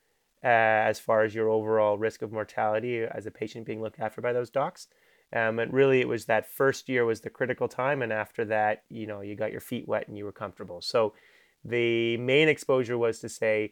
uh, 0.44 0.48
as 0.48 1.00
far 1.00 1.24
as 1.24 1.36
your 1.36 1.50
overall 1.50 1.98
risk 1.98 2.22
of 2.22 2.32
mortality 2.32 3.04
as 3.04 3.26
a 3.26 3.32
patient 3.32 3.66
being 3.66 3.82
looked 3.82 4.00
after 4.00 4.22
by 4.22 4.34
those 4.34 4.50
docs. 4.50 4.88
Um, 5.34 5.60
and 5.60 5.72
really, 5.72 6.02
it 6.02 6.08
was 6.08 6.26
that 6.26 6.52
first 6.52 6.90
year 6.90 7.06
was 7.06 7.22
the 7.22 7.30
critical 7.30 7.68
time, 7.68 8.02
and 8.02 8.12
after 8.12 8.44
that, 8.46 8.84
you 8.90 9.08
know, 9.08 9.22
you 9.22 9.36
got 9.36 9.52
your 9.52 9.62
feet 9.62 9.88
wet 9.88 10.08
and 10.08 10.18
you 10.18 10.26
were 10.26 10.32
comfortable. 10.32 10.82
So, 10.82 11.14
the 11.64 12.18
main 12.18 12.50
exposure 12.50 12.98
was 12.98 13.20
to 13.20 13.30
say 13.30 13.72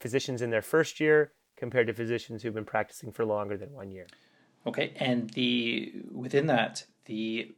physicians 0.00 0.42
in 0.42 0.50
their 0.50 0.62
first 0.62 1.00
year 1.00 1.32
compared 1.56 1.86
to 1.86 1.94
physicians 1.94 2.42
who've 2.42 2.52
been 2.52 2.64
practicing 2.64 3.12
for 3.12 3.24
longer 3.24 3.56
than 3.56 3.72
one 3.72 3.90
year. 3.90 4.08
Okay, 4.66 4.92
and 4.96 5.30
the 5.30 5.92
within 6.12 6.46
that, 6.46 6.84
the 7.06 7.52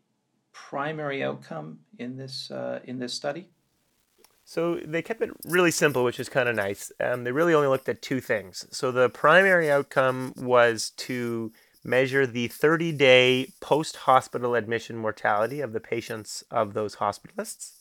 primary 0.52 1.22
outcome 1.22 1.80
in 1.98 2.16
this 2.16 2.50
uh, 2.50 2.80
in 2.84 2.98
this 2.98 3.12
study. 3.12 3.48
So 4.44 4.76
they 4.84 5.02
kept 5.02 5.22
it 5.22 5.30
really 5.44 5.70
simple, 5.70 6.04
which 6.04 6.20
is 6.20 6.28
kind 6.28 6.48
of 6.48 6.56
nice. 6.56 6.92
Um, 7.00 7.24
they 7.24 7.32
really 7.32 7.54
only 7.54 7.68
looked 7.68 7.88
at 7.88 8.02
two 8.02 8.20
things. 8.20 8.66
So 8.70 8.92
the 8.92 9.08
primary 9.08 9.70
outcome 9.70 10.34
was 10.36 10.90
to 10.98 11.52
measure 11.84 12.26
the 12.26 12.48
30 12.48 12.92
day 12.92 13.52
post 13.60 13.96
hospital 13.96 14.54
admission 14.54 14.96
mortality 14.96 15.60
of 15.60 15.72
the 15.72 15.80
patients 15.80 16.44
of 16.50 16.74
those 16.74 16.96
hospitalists. 16.96 17.72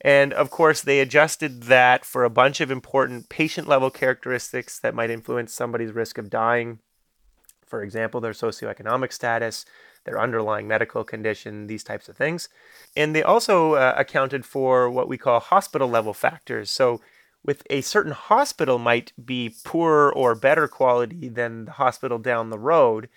And 0.00 0.32
of 0.32 0.50
course, 0.50 0.82
they 0.82 1.00
adjusted 1.00 1.64
that 1.64 2.04
for 2.04 2.24
a 2.24 2.30
bunch 2.30 2.60
of 2.60 2.70
important 2.70 3.28
patient 3.28 3.66
level 3.66 3.90
characteristics 3.90 4.78
that 4.80 4.94
might 4.94 5.10
influence 5.10 5.52
somebody's 5.52 5.92
risk 5.92 6.18
of 6.18 6.30
dying. 6.30 6.80
For 7.66 7.82
example, 7.82 8.20
their 8.20 8.32
socioeconomic 8.32 9.12
status, 9.12 9.64
their 10.04 10.20
underlying 10.20 10.68
medical 10.68 11.04
condition, 11.04 11.66
these 11.66 11.84
types 11.84 12.08
of 12.08 12.16
things. 12.16 12.48
And 12.96 13.14
they 13.14 13.22
also 13.22 13.74
uh, 13.74 13.94
accounted 13.96 14.44
for 14.44 14.88
what 14.88 15.08
we 15.08 15.18
call 15.18 15.40
hospital 15.40 15.88
level 15.88 16.14
factors. 16.14 16.70
So, 16.70 17.00
with 17.44 17.62
a 17.70 17.80
certain 17.80 18.12
hospital 18.12 18.76
might 18.78 19.12
be 19.24 19.54
poorer 19.64 20.12
or 20.12 20.34
better 20.34 20.66
quality 20.66 21.28
than 21.28 21.66
the 21.66 21.72
hospital 21.72 22.18
down 22.18 22.50
the 22.50 22.58
road. 22.58 23.08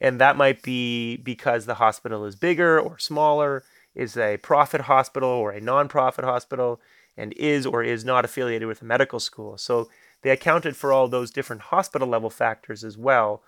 And 0.00 0.20
that 0.20 0.36
might 0.36 0.62
be 0.62 1.16
because 1.16 1.64
the 1.64 1.76
hospital 1.76 2.26
is 2.26 2.36
bigger 2.36 2.78
or 2.78 2.98
smaller, 2.98 3.64
is 3.94 4.16
a 4.16 4.36
profit 4.38 4.82
hospital 4.82 5.30
or 5.30 5.52
a 5.52 5.60
nonprofit 5.60 6.24
hospital, 6.24 6.80
and 7.16 7.32
is 7.32 7.64
or 7.66 7.82
is 7.82 8.04
not 8.04 8.24
affiliated 8.24 8.68
with 8.68 8.82
a 8.82 8.84
medical 8.84 9.18
school. 9.20 9.56
So 9.56 9.88
they 10.22 10.30
accounted 10.30 10.76
for 10.76 10.92
all 10.92 11.08
those 11.08 11.30
different 11.30 11.62
hospital 11.62 12.08
level 12.08 12.30
factors 12.30 12.84
as 12.84 12.96
well 12.96 13.42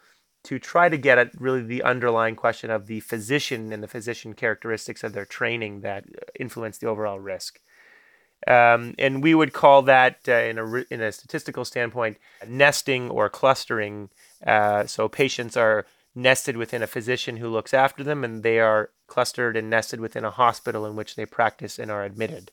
to 0.44 0.58
try 0.58 0.88
to 0.88 0.96
get 0.96 1.18
at 1.18 1.38
really 1.38 1.62
the 1.62 1.82
underlying 1.82 2.36
question 2.36 2.70
of 2.70 2.86
the 2.86 3.00
physician 3.00 3.72
and 3.72 3.82
the 3.82 3.88
physician 3.88 4.34
characteristics 4.34 5.04
of 5.04 5.12
their 5.12 5.26
training 5.26 5.82
that 5.82 6.04
influence 6.38 6.78
the 6.78 6.86
overall 6.86 7.20
risk. 7.20 7.60
Um, 8.46 8.94
and 8.98 9.22
we 9.22 9.34
would 9.34 9.52
call 9.52 9.82
that, 9.82 10.20
uh, 10.26 10.32
in, 10.32 10.58
a, 10.58 10.84
in 10.90 11.02
a 11.02 11.12
statistical 11.12 11.64
standpoint, 11.64 12.16
nesting 12.48 13.10
or 13.10 13.28
clustering. 13.28 14.08
Uh, 14.46 14.86
so 14.86 15.08
patients 15.08 15.58
are 15.58 15.84
nested 16.14 16.56
within 16.56 16.82
a 16.82 16.86
physician 16.86 17.36
who 17.36 17.48
looks 17.48 17.74
after 17.74 18.02
them, 18.02 18.24
and 18.24 18.42
they 18.42 18.58
are 18.58 18.90
clustered 19.06 19.56
and 19.56 19.68
nested 19.68 20.00
within 20.00 20.24
a 20.24 20.30
hospital 20.30 20.86
in 20.86 20.96
which 20.96 21.16
they 21.16 21.26
practice 21.26 21.78
and 21.78 21.90
are 21.90 22.04
admitted. 22.04 22.50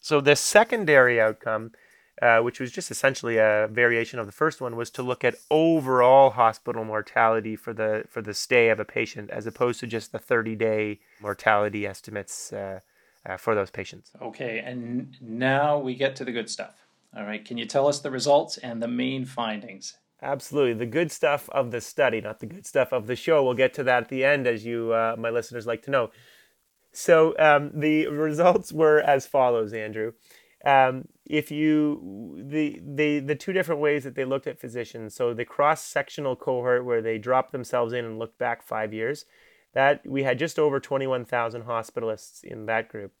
So, 0.00 0.20
the 0.20 0.36
secondary 0.36 1.20
outcome, 1.20 1.72
uh, 2.22 2.38
which 2.40 2.60
was 2.60 2.70
just 2.70 2.90
essentially 2.90 3.38
a 3.38 3.68
variation 3.70 4.18
of 4.18 4.26
the 4.26 4.32
first 4.32 4.60
one, 4.60 4.76
was 4.76 4.90
to 4.90 5.02
look 5.02 5.24
at 5.24 5.36
overall 5.50 6.30
hospital 6.30 6.84
mortality 6.84 7.56
for 7.56 7.72
the 7.72 8.04
for 8.08 8.22
the 8.22 8.34
stay 8.34 8.68
of 8.68 8.80
a 8.80 8.84
patient, 8.84 9.30
as 9.30 9.46
opposed 9.46 9.80
to 9.80 9.86
just 9.86 10.12
the 10.12 10.18
30 10.18 10.54
day 10.56 11.00
mortality 11.20 11.86
estimates 11.86 12.52
uh, 12.52 12.80
uh, 13.26 13.36
for 13.36 13.54
those 13.54 13.70
patients. 13.70 14.12
Okay, 14.22 14.60
and 14.64 15.16
now 15.20 15.78
we 15.78 15.94
get 15.94 16.16
to 16.16 16.24
the 16.24 16.32
good 16.32 16.50
stuff. 16.50 16.86
All 17.16 17.24
right, 17.24 17.44
can 17.44 17.58
you 17.58 17.66
tell 17.66 17.86
us 17.86 18.00
the 18.00 18.10
results 18.10 18.58
and 18.58 18.82
the 18.82 18.88
main 18.88 19.24
findings? 19.24 19.94
Absolutely. 20.22 20.72
The 20.72 20.86
good 20.86 21.12
stuff 21.12 21.50
of 21.50 21.70
the 21.70 21.82
study, 21.82 22.20
not 22.20 22.40
the 22.40 22.46
good 22.46 22.66
stuff 22.66 22.92
of 22.92 23.06
the 23.06 23.14
show. 23.14 23.44
We'll 23.44 23.54
get 23.54 23.74
to 23.74 23.84
that 23.84 24.04
at 24.04 24.08
the 24.08 24.24
end, 24.24 24.46
as 24.46 24.64
you, 24.64 24.92
uh, 24.92 25.16
my 25.18 25.28
listeners, 25.28 25.66
like 25.66 25.82
to 25.82 25.90
know. 25.90 26.10
So 26.92 27.34
um, 27.38 27.72
the 27.74 28.06
results 28.06 28.72
were 28.72 29.00
as 29.00 29.26
follows, 29.26 29.72
Andrew. 29.74 30.12
Um, 30.64 31.08
if 31.26 31.50
you 31.50 32.36
the 32.38 32.80
the 32.84 33.20
the 33.20 33.34
two 33.34 33.52
different 33.52 33.80
ways 33.80 34.04
that 34.04 34.14
they 34.14 34.24
looked 34.24 34.46
at 34.46 34.60
physicians, 34.60 35.14
so 35.14 35.32
the 35.32 35.44
cross-sectional 35.44 36.36
cohort 36.36 36.84
where 36.84 37.02
they 37.02 37.18
dropped 37.18 37.52
themselves 37.52 37.92
in 37.92 38.04
and 38.04 38.18
looked 38.18 38.38
back 38.38 38.62
five 38.62 38.92
years, 38.92 39.24
that 39.72 40.06
we 40.06 40.22
had 40.22 40.38
just 40.38 40.58
over 40.58 40.80
21,000 40.80 41.64
hospitalists 41.64 42.44
in 42.44 42.66
that 42.66 42.88
group. 42.88 43.12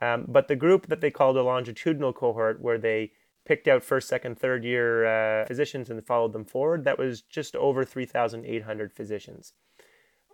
Um, 0.00 0.24
but 0.28 0.48
the 0.48 0.56
group 0.56 0.88
that 0.88 1.00
they 1.00 1.10
called 1.10 1.36
a 1.36 1.42
longitudinal 1.42 2.12
cohort, 2.12 2.60
where 2.60 2.78
they 2.78 3.12
picked 3.44 3.68
out 3.68 3.84
first, 3.84 4.08
second, 4.08 4.38
third 4.38 4.64
year 4.64 5.04
uh, 5.04 5.46
physicians 5.46 5.90
and 5.90 6.04
followed 6.04 6.32
them 6.32 6.44
forward. 6.44 6.84
That 6.84 6.98
was 6.98 7.22
just 7.22 7.54
over 7.56 7.84
3,800 7.84 8.92
physicians. 8.92 9.52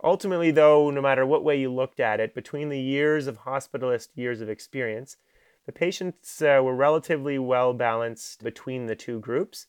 Ultimately, 0.03 0.51
though, 0.51 0.89
no 0.89 1.01
matter 1.01 1.25
what 1.25 1.43
way 1.43 1.59
you 1.59 1.71
looked 1.71 1.99
at 1.99 2.19
it, 2.19 2.33
between 2.33 2.69
the 2.69 2.79
years 2.79 3.27
of 3.27 3.41
hospitalist 3.41 4.09
years 4.15 4.41
of 4.41 4.49
experience, 4.49 5.17
the 5.65 5.71
patients 5.71 6.41
uh, 6.41 6.61
were 6.63 6.75
relatively 6.75 7.37
well 7.37 7.73
balanced 7.73 8.43
between 8.43 8.87
the 8.87 8.95
two 8.95 9.19
groups. 9.19 9.67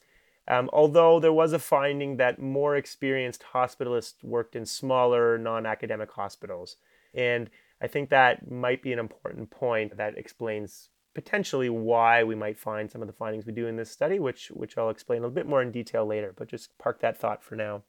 Um, 0.49 0.69
although 0.73 1.21
there 1.21 1.33
was 1.33 1.53
a 1.53 1.59
finding 1.59 2.17
that 2.17 2.41
more 2.41 2.77
experienced 2.77 3.45
hospitalists 3.55 4.25
worked 4.25 4.57
in 4.57 4.67
smaller 4.67 5.39
non 5.39 5.67
academic 5.67 6.11
hospitals. 6.11 6.77
And 7.15 7.51
I 7.81 7.87
think 7.87 8.11
that 8.11 8.51
might 8.51 8.83
be 8.83 8.93
an 8.93 8.99
important 8.99 9.51
point 9.51 9.97
that 9.97 10.19
explains 10.19 10.89
potentially 11.15 11.69
why 11.69 12.25
we 12.25 12.35
might 12.35 12.59
find 12.59 12.91
some 12.91 13.03
of 13.03 13.07
the 13.07 13.13
findings 13.13 13.45
we 13.45 13.53
do 13.53 13.67
in 13.67 13.77
this 13.77 13.91
study, 13.91 14.19
which, 14.19 14.49
which 14.49 14.79
I'll 14.79 14.91
explain 14.91 15.19
a 15.19 15.23
little 15.23 15.35
bit 15.35 15.47
more 15.47 15.63
in 15.63 15.71
detail 15.71 16.07
later, 16.07 16.33
but 16.37 16.49
just 16.49 16.77
park 16.79 17.01
that 17.01 17.19
thought 17.19 17.43
for 17.43 17.55
now. 17.55 17.83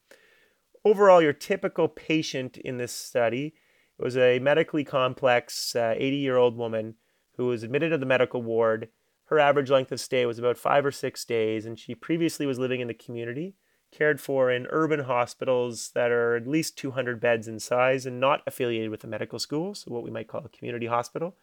Overall, 0.84 1.22
your 1.22 1.34
typical 1.34 1.88
patient 1.88 2.58
in 2.58 2.78
this 2.78 2.92
study 2.92 3.56
was 3.98 4.18
a 4.18 4.39
medically 4.39 4.84
complex 4.84 5.76
80 5.76 6.04
uh, 6.06 6.10
year 6.10 6.36
old 6.36 6.58
woman 6.58 6.96
who 7.38 7.48
was 7.48 7.63
admitted 7.63 7.89
to 7.89 7.98
the 7.98 8.06
medical 8.06 8.41
ward. 8.41 8.89
Her 9.26 9.39
average 9.39 9.69
length 9.69 9.91
of 9.91 10.00
stay 10.00 10.26
was 10.26 10.39
about 10.39 10.58
five 10.58 10.86
or 10.86 10.91
six 10.91 11.26
days, 11.26 11.65
and 11.65 11.80
she 11.80 11.96
previously 11.96 12.46
was 12.46 12.60
living 12.60 12.82
in 12.82 12.88
the 12.88 12.93
community, 12.93 13.56
cared 13.91 14.19
for 14.19 14.52
in 14.52 14.67
urban 14.69 15.02
hospitals 15.02 15.91
that 15.96 16.12
are 16.12 16.36
at 16.36 16.48
least 16.48 16.78
200 16.78 17.19
beds 17.19 17.48
in 17.48 17.60
size 17.60 18.06
and 18.06 18.19
not 18.19 18.41
affiliated 18.46 18.89
with 18.89 19.04
a 19.04 19.08
medical 19.08 19.39
school, 19.39 19.74
so 19.74 19.91
what 19.91 20.04
we 20.04 20.12
might 20.12 20.28
call 20.28 20.46
a 20.46 20.50
community 20.50 20.88
hospital. 20.88 21.36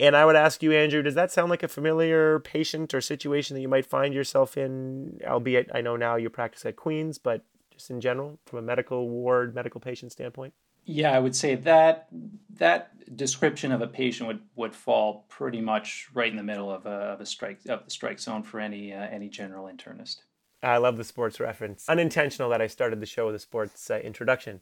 And 0.00 0.16
I 0.16 0.24
would 0.24 0.36
ask 0.36 0.62
you, 0.62 0.72
Andrew, 0.72 1.02
does 1.02 1.14
that 1.14 1.30
sound 1.30 1.50
like 1.50 1.62
a 1.62 1.68
familiar 1.68 2.40
patient 2.40 2.92
or 2.92 3.00
situation 3.00 3.54
that 3.54 3.60
you 3.60 3.68
might 3.68 3.86
find 3.86 4.12
yourself 4.12 4.56
in? 4.56 5.20
Albeit, 5.24 5.70
I 5.72 5.80
know 5.80 5.96
now 5.96 6.16
you 6.16 6.28
practice 6.28 6.66
at 6.66 6.76
Queen's, 6.76 7.18
but 7.18 7.44
just 7.70 7.88
in 7.90 8.00
general, 8.00 8.40
from 8.46 8.58
a 8.58 8.62
medical 8.62 9.08
ward, 9.08 9.54
medical 9.54 9.80
patient 9.80 10.10
standpoint? 10.10 10.54
Yeah, 10.84 11.12
I 11.12 11.18
would 11.18 11.36
say 11.36 11.54
that 11.54 12.08
that 12.58 13.16
description 13.16 13.72
of 13.72 13.82
a 13.82 13.86
patient 13.86 14.26
would, 14.26 14.40
would 14.56 14.74
fall 14.74 15.26
pretty 15.28 15.60
much 15.60 16.08
right 16.14 16.30
in 16.30 16.36
the 16.36 16.42
middle 16.42 16.70
of 16.70 16.86
a, 16.86 16.90
of 16.90 17.20
a 17.20 17.26
strike 17.26 17.60
of 17.68 17.84
the 17.84 17.90
strike 17.90 18.18
zone 18.18 18.42
for 18.42 18.60
any 18.60 18.92
uh, 18.92 19.06
any 19.10 19.28
general 19.28 19.70
internist. 19.72 20.22
I 20.62 20.76
love 20.78 20.96
the 20.96 21.04
sports 21.04 21.40
reference. 21.40 21.88
Unintentional 21.88 22.50
that 22.50 22.62
I 22.62 22.68
started 22.68 23.00
the 23.00 23.06
show 23.06 23.26
with 23.26 23.34
a 23.34 23.40
sports 23.40 23.90
uh, 23.90 23.98
introduction. 23.98 24.60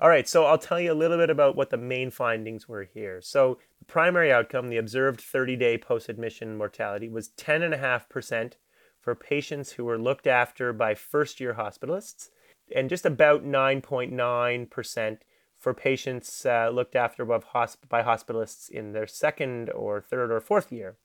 All 0.00 0.08
right, 0.08 0.26
so 0.26 0.44
I'll 0.44 0.58
tell 0.58 0.80
you 0.80 0.92
a 0.92 0.94
little 0.94 1.18
bit 1.18 1.30
about 1.30 1.54
what 1.54 1.70
the 1.70 1.76
main 1.76 2.10
findings 2.10 2.68
were 2.68 2.84
here. 2.84 3.20
So, 3.20 3.58
the 3.78 3.84
primary 3.84 4.32
outcome, 4.32 4.68
the 4.68 4.78
observed 4.78 5.20
30 5.20 5.56
day 5.56 5.78
post 5.78 6.08
admission 6.08 6.56
mortality, 6.56 7.08
was 7.08 7.28
10.5% 7.36 8.54
for 9.00 9.14
patients 9.14 9.72
who 9.72 9.84
were 9.84 9.98
looked 9.98 10.26
after 10.26 10.72
by 10.72 10.94
first 10.94 11.38
year 11.38 11.54
hospitalists, 11.54 12.30
and 12.74 12.88
just 12.88 13.06
about 13.06 13.44
9.9% 13.44 15.18
for 15.62 15.72
patients 15.72 16.44
uh, 16.44 16.68
looked 16.70 16.96
after 16.96 17.24
by 17.24 18.02
hospitalists 18.02 18.68
in 18.68 18.92
their 18.92 19.06
second 19.06 19.70
or 19.70 20.00
third 20.00 20.32
or 20.32 20.40
fourth 20.40 20.72
year. 20.72 20.96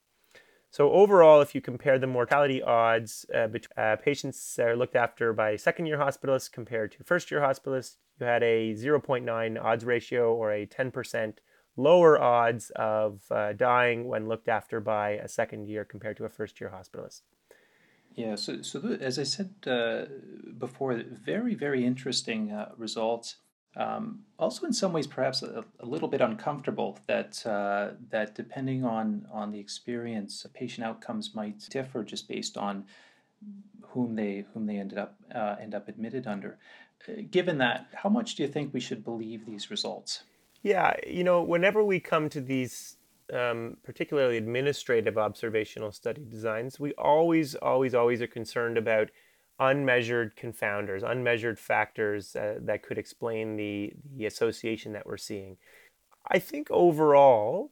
So 0.72 0.91
overall, 0.91 1.41
if 1.41 1.54
you 1.54 1.62
compare 1.62 2.00
the 2.00 2.08
mortality 2.08 2.63
odds 2.63 3.24
uh, 3.34 3.48
between 3.48 3.78
uh, 3.78 3.98
patients 3.98 4.58
are 4.58 4.76
looked 4.76 4.96
after 4.96 5.32
by 5.32 5.58
second-year 5.58 6.00
hospitalists 6.00 6.52
compared 6.52 6.91
to 6.93 7.04
first-year 7.04 7.39
hospitalists, 7.39 7.98
you 8.20 8.26
had 8.26 8.41
a 8.41 8.74
0.9 8.74 9.63
odds 9.63 9.86
ratio 9.86 10.34
or 10.34 10.52
a 10.52 10.65
10% 10.65 11.34
lower 11.78 12.20
odds 12.20 12.72
of 12.76 13.22
uh, 13.30 13.54
dying 13.54 14.08
when 14.08 14.28
looked 14.28 14.50
after 14.50 14.80
by 14.80 15.12
a 15.12 15.28
second 15.28 15.67
year 15.67 15.86
compared 15.86 16.17
to 16.17 16.26
a 16.26 16.30
first-year 16.30 16.74
hospitalist. 16.76 17.22
Yeah, 18.15 18.34
so, 18.34 18.63
so 18.63 18.98
as 19.00 19.20
I 19.20 19.24
said 19.24 19.54
uh, 19.67 20.06
before, 20.58 21.00
very, 21.24 21.54
very 21.54 21.86
interesting 21.86 22.52
uh, 22.52 22.72
results. 22.76 23.36
Um, 23.78 24.24
also, 24.40 24.66
in 24.66 24.74
some 24.74 24.92
ways, 24.92 25.06
perhaps 25.06 25.44
a, 25.44 25.63
a 25.80 25.86
little 25.86 26.08
bit 26.08 26.20
uncomfortable 26.20 26.98
that 27.08 27.46
uh, 27.46 27.92
that 28.10 28.34
depending 28.34 28.84
on 28.84 29.28
on 29.32 29.52
the 29.52 29.60
experience, 29.60 30.46
patient 30.54 30.86
outcomes 30.86 31.36
might 31.36 31.60
differ 31.70 32.04
just 32.04 32.28
based 32.28 32.58
on 32.58 32.86
whom 33.90 34.16
they 34.16 34.46
whom 34.54 34.66
they 34.66 34.78
ended 34.78 34.98
up 34.98 35.16
uh, 35.34 35.56
end 35.62 35.76
up 35.76 35.88
admitted 35.88 36.26
under. 36.26 36.58
Uh, 37.08 37.22
given 37.30 37.60
that, 37.60 37.88
how 37.94 38.10
much 38.10 38.36
do 38.36 38.44
you 38.44 38.50
think 38.50 38.74
we 38.74 38.80
should 38.80 39.04
believe 39.04 39.46
these 39.46 39.70
results? 39.70 40.24
Yeah, 40.63 40.96
you 41.06 41.24
know, 41.24 41.44
whenever 41.44 41.84
we 41.84 42.00
come 42.00 42.30
to 42.30 42.42
these 42.42 42.98
um, 43.32 43.78
particularly 43.84 44.38
administrative 44.38 45.18
observational 45.18 45.92
study 45.92 46.26
designs, 46.28 46.80
we 46.80 46.94
always, 46.94 47.56
always, 47.56 47.94
always 47.94 48.22
are 48.22 48.28
concerned 48.28 48.78
about 48.78 49.12
unmeasured 49.60 50.36
confounders, 50.36 51.04
unmeasured 51.04 51.60
factors 51.60 52.36
uh, 52.36 52.56
that 52.62 52.84
could 52.84 52.98
explain 52.98 53.56
the, 53.56 53.93
the 54.15 54.26
association 54.26 54.93
that 54.93 55.06
we're 55.06 55.17
seeing. 55.17 55.58
I 56.30 56.39
think 56.39 56.70
overall 56.70 57.72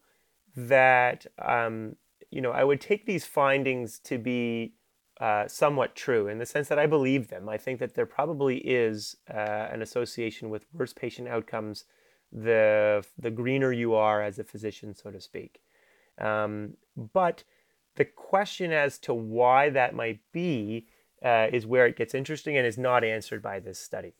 that, 0.55 1.25
um, 1.39 1.95
you 2.31 2.41
know, 2.41 2.51
I 2.51 2.63
would 2.63 2.81
take 2.81 3.05
these 3.05 3.25
findings 3.25 3.99
to 3.99 4.17
be 4.17 4.73
uh, 5.19 5.47
somewhat 5.47 5.95
true 5.95 6.27
in 6.27 6.39
the 6.39 6.45
sense 6.45 6.67
that 6.69 6.79
I 6.79 6.87
believe 6.87 7.27
them. 7.27 7.47
I 7.47 7.57
think 7.57 7.79
that 7.79 7.93
there 7.93 8.05
probably 8.05 8.57
is 8.57 9.17
uh, 9.29 9.67
an 9.71 9.81
association 9.81 10.49
with 10.49 10.65
worse 10.73 10.93
patient 10.93 11.27
outcomes 11.27 11.85
the, 12.31 13.05
the 13.17 13.31
greener 13.31 13.71
you 13.71 13.93
are 13.93 14.21
as 14.21 14.39
a 14.39 14.43
physician, 14.43 14.93
so 14.93 15.11
to 15.11 15.21
speak. 15.21 15.61
Um, 16.17 16.75
but 16.95 17.43
the 17.95 18.05
question 18.05 18.71
as 18.71 18.97
to 18.99 19.13
why 19.13 19.69
that 19.69 19.95
might 19.95 20.19
be 20.31 20.87
uh, 21.23 21.47
is 21.51 21.65
where 21.65 21.85
it 21.85 21.97
gets 21.97 22.13
interesting 22.13 22.57
and 22.57 22.65
is 22.65 22.77
not 22.77 23.03
answered 23.03 23.41
by 23.41 23.59
this 23.59 23.79
study. 23.79 24.13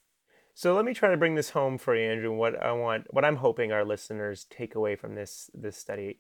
So 0.53 0.73
let 0.73 0.85
me 0.85 0.93
try 0.93 1.11
to 1.11 1.17
bring 1.17 1.35
this 1.35 1.49
home 1.49 1.77
for 1.77 1.95
you, 1.95 2.09
Andrew. 2.09 2.31
What 2.31 2.61
I 2.63 2.71
want, 2.71 3.13
what 3.13 3.25
I'm 3.25 3.37
hoping 3.37 3.71
our 3.71 3.83
listeners 3.83 4.45
take 4.49 4.73
away 4.73 4.95
from 4.95 5.15
this 5.15 5.49
this 5.53 5.77
study. 5.77 6.19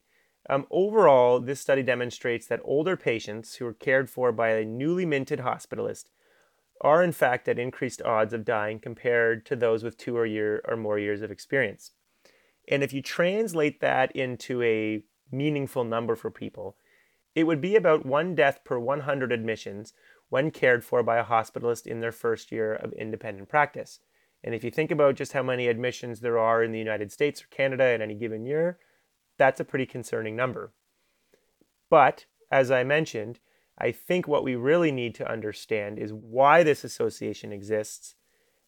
Um, 0.49 0.67
overall, 0.69 1.39
this 1.39 1.61
study 1.61 1.81
demonstrates 1.81 2.45
that 2.47 2.59
older 2.63 2.97
patients 2.97 3.55
who 3.55 3.65
are 3.65 3.73
cared 3.73 4.09
for 4.09 4.31
by 4.31 4.49
a 4.49 4.65
newly 4.65 5.05
minted 5.05 5.39
hospitalist 5.39 6.05
are 6.81 7.01
in 7.01 7.13
fact 7.13 7.47
at 7.47 7.57
increased 7.57 8.01
odds 8.01 8.33
of 8.33 8.45
dying 8.45 8.79
compared 8.79 9.45
to 9.45 9.55
those 9.55 9.83
with 9.83 9.97
two 9.97 10.17
or 10.17 10.25
year 10.25 10.61
or 10.67 10.75
more 10.75 10.99
years 10.99 11.21
of 11.21 11.31
experience. 11.31 11.91
And 12.67 12.83
if 12.83 12.93
you 12.93 13.01
translate 13.01 13.79
that 13.79 14.15
into 14.15 14.61
a 14.63 15.03
meaningful 15.31 15.83
number 15.83 16.15
for 16.15 16.29
people, 16.29 16.75
it 17.33 17.45
would 17.45 17.61
be 17.61 17.75
about 17.75 18.05
one 18.05 18.35
death 18.35 18.63
per 18.63 18.79
100 18.79 19.31
admissions 19.31 19.93
when 20.29 20.51
cared 20.51 20.83
for 20.83 21.03
by 21.03 21.17
a 21.17 21.25
hospitalist 21.25 21.85
in 21.85 21.99
their 21.99 22.11
first 22.11 22.51
year 22.51 22.73
of 22.73 22.93
independent 22.93 23.49
practice. 23.49 23.99
And 24.43 24.53
if 24.53 24.63
you 24.63 24.71
think 24.71 24.91
about 24.91 25.15
just 25.15 25.33
how 25.33 25.43
many 25.43 25.67
admissions 25.67 26.19
there 26.19 26.37
are 26.37 26.63
in 26.63 26.71
the 26.71 26.79
United 26.79 27.11
States 27.11 27.41
or 27.41 27.47
Canada 27.47 27.91
in 27.91 28.01
any 28.01 28.15
given 28.15 28.45
year, 28.45 28.77
that's 29.37 29.59
a 29.59 29.65
pretty 29.65 29.85
concerning 29.85 30.35
number. 30.35 30.71
But, 31.89 32.25
as 32.51 32.71
I 32.71 32.83
mentioned, 32.83 33.39
I 33.77 33.91
think 33.91 34.27
what 34.27 34.43
we 34.43 34.55
really 34.55 34.91
need 34.91 35.15
to 35.15 35.29
understand 35.29 35.99
is 35.99 36.13
why 36.13 36.63
this 36.63 36.83
association 36.83 37.51
exists. 37.51 38.15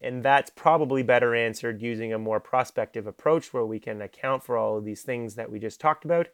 And 0.02 0.22
that's 0.22 0.52
probably 0.52 1.02
better 1.02 1.34
answered 1.34 1.82
using 1.82 2.13
a 2.13 2.20
more 2.20 2.39
prospective 2.39 3.08
approach 3.08 3.54
where 3.54 3.65
we 3.65 3.80
can 3.80 4.02
account 4.02 4.43
for 4.43 4.58
all 4.58 4.78
of 4.78 4.86
these 4.86 5.02
things 5.02 5.36
that 5.36 5.52
we 5.52 5.60
just 5.60 5.80
talked 5.80 6.06
about. 6.06 6.28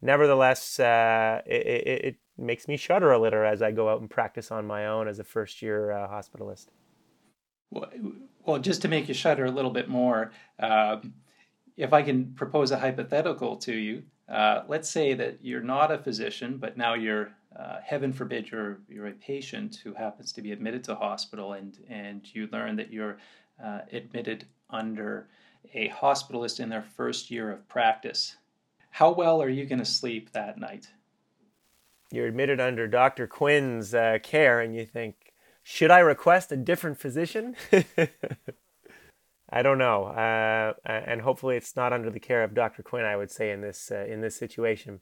Nevertheless, 0.00 0.80
uh, 0.80 1.42
it, 1.46 1.66
it, 1.66 2.04
it 2.04 2.16
makes 2.38 2.68
me 2.68 2.76
shudder 2.76 3.12
a 3.12 3.18
little 3.18 3.42
as 3.42 3.62
I 3.62 3.72
go 3.72 3.88
out 3.88 4.00
and 4.00 4.08
practice 4.08 4.50
on 4.50 4.66
my 4.66 4.86
own 4.86 5.08
as 5.08 5.18
a 5.18 5.24
first 5.24 5.62
year 5.62 5.92
uh, 5.92 6.08
hospitalist. 6.08 6.66
Well, 8.44 8.58
just 8.58 8.82
to 8.82 8.88
make 8.88 9.08
you 9.08 9.14
shudder 9.14 9.46
a 9.46 9.50
little 9.50 9.70
bit 9.70 9.88
more, 9.88 10.32
um, 10.58 11.14
if 11.76 11.92
I 11.92 12.02
can 12.02 12.34
propose 12.34 12.70
a 12.70 12.78
hypothetical 12.78 13.56
to 13.56 13.74
you, 13.74 14.02
uh, 14.28 14.62
let's 14.68 14.90
say 14.90 15.14
that 15.14 15.38
you're 15.42 15.62
not 15.62 15.90
a 15.90 15.98
physician, 15.98 16.58
but 16.58 16.76
now 16.76 16.94
you're, 16.94 17.32
uh, 17.58 17.78
heaven 17.84 18.12
forbid, 18.12 18.50
you're, 18.50 18.78
you're 18.88 19.06
a 19.06 19.12
patient 19.12 19.80
who 19.82 19.94
happens 19.94 20.32
to 20.32 20.42
be 20.42 20.52
admitted 20.52 20.84
to 20.84 20.94
hospital, 20.94 21.54
and, 21.54 21.78
and 21.88 22.34
you 22.34 22.48
learn 22.52 22.76
that 22.76 22.92
you're 22.92 23.18
uh, 23.62 23.80
admitted 23.92 24.46
under 24.70 25.28
a 25.74 25.88
hospitalist 25.90 26.60
in 26.60 26.68
their 26.68 26.82
first 26.82 27.30
year 27.30 27.50
of 27.50 27.66
practice. 27.68 28.36
How 28.90 29.12
well 29.12 29.42
are 29.42 29.48
you 29.48 29.64
going 29.64 29.78
to 29.78 29.84
sleep 29.84 30.32
that 30.32 30.58
night? 30.58 30.88
You're 32.12 32.26
admitted 32.26 32.60
under 32.60 32.86
Dr. 32.86 33.26
Quinn's 33.26 33.94
uh, 33.94 34.18
care 34.22 34.60
and 34.60 34.76
you 34.76 34.84
think, 34.84 35.32
should 35.62 35.90
I 35.90 36.00
request 36.00 36.52
a 36.52 36.56
different 36.56 36.98
physician? 36.98 37.56
I 39.54 39.62
don't 39.62 39.78
know, 39.78 40.04
uh, 40.04 40.72
and 40.86 41.20
hopefully 41.20 41.56
it's 41.56 41.76
not 41.76 41.92
under 41.92 42.10
the 42.10 42.20
care 42.20 42.42
of 42.42 42.54
Dr. 42.54 42.82
Quinn. 42.82 43.04
I 43.04 43.16
would 43.16 43.30
say 43.30 43.50
in 43.50 43.60
this 43.60 43.90
uh, 43.92 44.06
in 44.08 44.22
this 44.22 44.34
situation. 44.34 45.00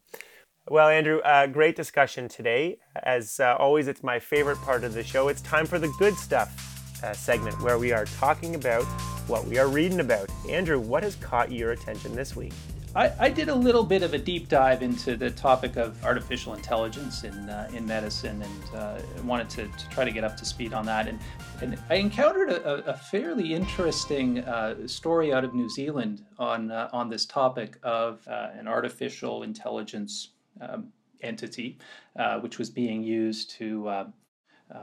Well, 0.69 0.89
Andrew, 0.89 1.21
uh, 1.21 1.47
great 1.47 1.77
discussion 1.77 2.29
today. 2.29 2.79
As 3.03 3.39
uh, 3.39 3.55
always, 3.59 3.87
it's 3.87 4.03
my 4.03 4.19
favorite 4.19 4.59
part 4.59 4.83
of 4.83 4.93
the 4.93 5.05
show. 5.05 5.29
It's 5.29 5.41
time 5.41 5.67
for 5.67 5.79
the 5.79 5.93
good 5.99 6.17
stuff 6.17 7.03
uh, 7.03 7.13
segment 7.13 7.61
where 7.63 7.79
we 7.79 7.93
are 7.93 8.05
talking 8.05 8.57
about 8.57 8.85
what 9.27 9.45
we 9.47 9.57
are 9.57 9.69
reading 9.69 10.01
about. 10.01 10.29
Andrew, 10.49 10.81
what 10.81 11.05
has 11.05 11.15
caught 11.17 11.53
your 11.53 11.71
attention 11.71 12.15
this 12.15 12.35
week? 12.35 12.53
I, 12.95 13.13
I, 13.21 13.31
did 13.31 13.49
a 13.49 13.55
little 13.55 13.85
bit 13.85 14.03
of 14.03 14.15
a 14.15 14.19
deep 14.19 14.49
dive 14.49 14.83
into 14.83 15.17
the 15.17 15.31
topic 15.31 15.77
of 15.77 16.05
artificial 16.05 16.55
intelligence 16.55 17.23
in 17.23 17.49
uh, 17.49 17.71
in 17.73 17.87
medicine, 17.87 18.43
and 18.43 18.75
uh, 18.75 19.01
wanted 19.23 19.49
to, 19.51 19.69
to, 19.69 19.89
try 19.91 20.05
to 20.05 20.11
get 20.11 20.25
up 20.25 20.37
to 20.39 20.45
speed 20.45 20.75
on 20.75 20.87
that. 20.87 21.07
And, 21.07 21.21
and 21.63 21.79
I 21.89 21.95
encountered 21.95 22.51
a, 22.51 22.91
a 22.91 22.95
fairly 22.95 23.55
interesting 23.55 24.41
uh, 24.41 24.89
story 24.89 25.33
out 25.33 25.45
of 25.45 25.55
New 25.55 25.69
Zealand 25.69 26.25
on 26.37 26.73
uh, 26.73 26.89
on 26.93 27.09
this 27.09 27.27
topic 27.27 27.79
of 27.85 28.27
uh, 28.27 28.49
an 28.59 28.67
artificial 28.67 29.45
intelligence 29.45 30.31
um, 30.61 30.89
entity, 31.21 31.79
uh, 32.19 32.41
which 32.41 32.59
was 32.59 32.71
being 32.71 33.05
used 33.05 33.51
to 33.51 34.11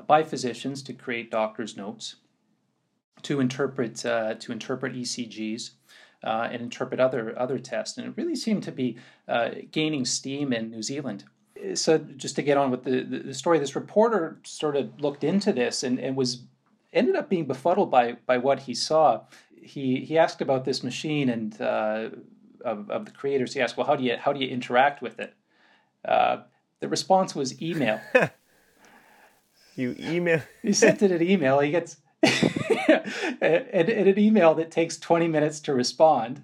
by 0.05 0.23
physicians 0.23 0.81
to 0.83 0.93
create 0.93 1.29
doctor's 1.29 1.75
notes, 1.75 2.15
to 3.23 3.41
interpret 3.41 3.95
to 3.95 4.49
interpret 4.49 4.93
ECGs. 4.93 5.71
Uh, 6.23 6.49
and 6.51 6.63
interpret 6.63 6.99
other 6.99 7.37
other 7.37 7.59
tests, 7.59 7.95
and 7.97 8.07
it 8.07 8.13
really 8.17 8.35
seemed 8.35 8.63
to 8.63 8.71
be 8.71 8.97
uh, 9.27 9.49
gaining 9.71 10.03
steam 10.03 10.51
in 10.51 10.71
New 10.71 10.81
Zealand. 10.81 11.23
So, 11.75 11.99
just 11.99 12.35
to 12.37 12.41
get 12.41 12.57
on 12.57 12.71
with 12.71 12.83
the, 12.83 13.03
the, 13.03 13.33
story, 13.35 13.59
this 13.59 13.75
reporter 13.75 14.39
sort 14.43 14.75
of 14.75 14.99
looked 14.99 15.23
into 15.23 15.53
this 15.53 15.83
and, 15.83 15.99
and 15.99 16.15
was 16.15 16.41
ended 16.91 17.15
up 17.15 17.29
being 17.29 17.45
befuddled 17.45 17.91
by 17.91 18.13
by 18.25 18.37
what 18.37 18.61
he 18.61 18.73
saw. 18.73 19.21
He 19.61 20.05
he 20.05 20.17
asked 20.17 20.41
about 20.41 20.65
this 20.65 20.83
machine 20.83 21.29
and 21.29 21.61
uh, 21.61 22.09
of, 22.65 22.89
of 22.89 23.05
the 23.05 23.11
creators. 23.11 23.53
He 23.53 23.61
asked, 23.61 23.77
"Well, 23.77 23.87
how 23.87 23.95
do 23.95 24.03
you 24.03 24.17
how 24.17 24.33
do 24.33 24.39
you 24.39 24.47
interact 24.47 25.01
with 25.01 25.19
it?" 25.19 25.33
Uh, 26.03 26.37
the 26.79 26.87
response 26.87 27.35
was 27.35 27.61
email. 27.61 27.99
you 29.75 29.95
email. 29.99 30.41
he 30.61 30.73
sent 30.73 31.01
it 31.01 31.11
an 31.11 31.21
email. 31.21 31.59
He 31.59 31.71
gets 31.71 31.97
and, 32.87 33.89
and, 33.89 34.07
an 34.07 34.19
email 34.19 34.55
that 34.55 34.71
takes 34.71 34.97
twenty 34.97 35.27
minutes 35.27 35.59
to 35.61 35.73
respond, 35.73 36.41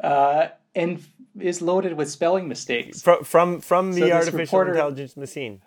uh, 0.00 0.48
and 0.74 1.04
is 1.40 1.60
loaded 1.60 1.94
with 1.94 2.10
spelling 2.10 2.48
mistakes 2.48 3.02
from 3.02 3.24
from 3.24 3.60
from 3.60 3.92
the 3.92 4.02
so 4.02 4.10
artificial 4.12 4.38
reporter, 4.38 4.70
intelligence 4.72 5.16
machine. 5.16 5.62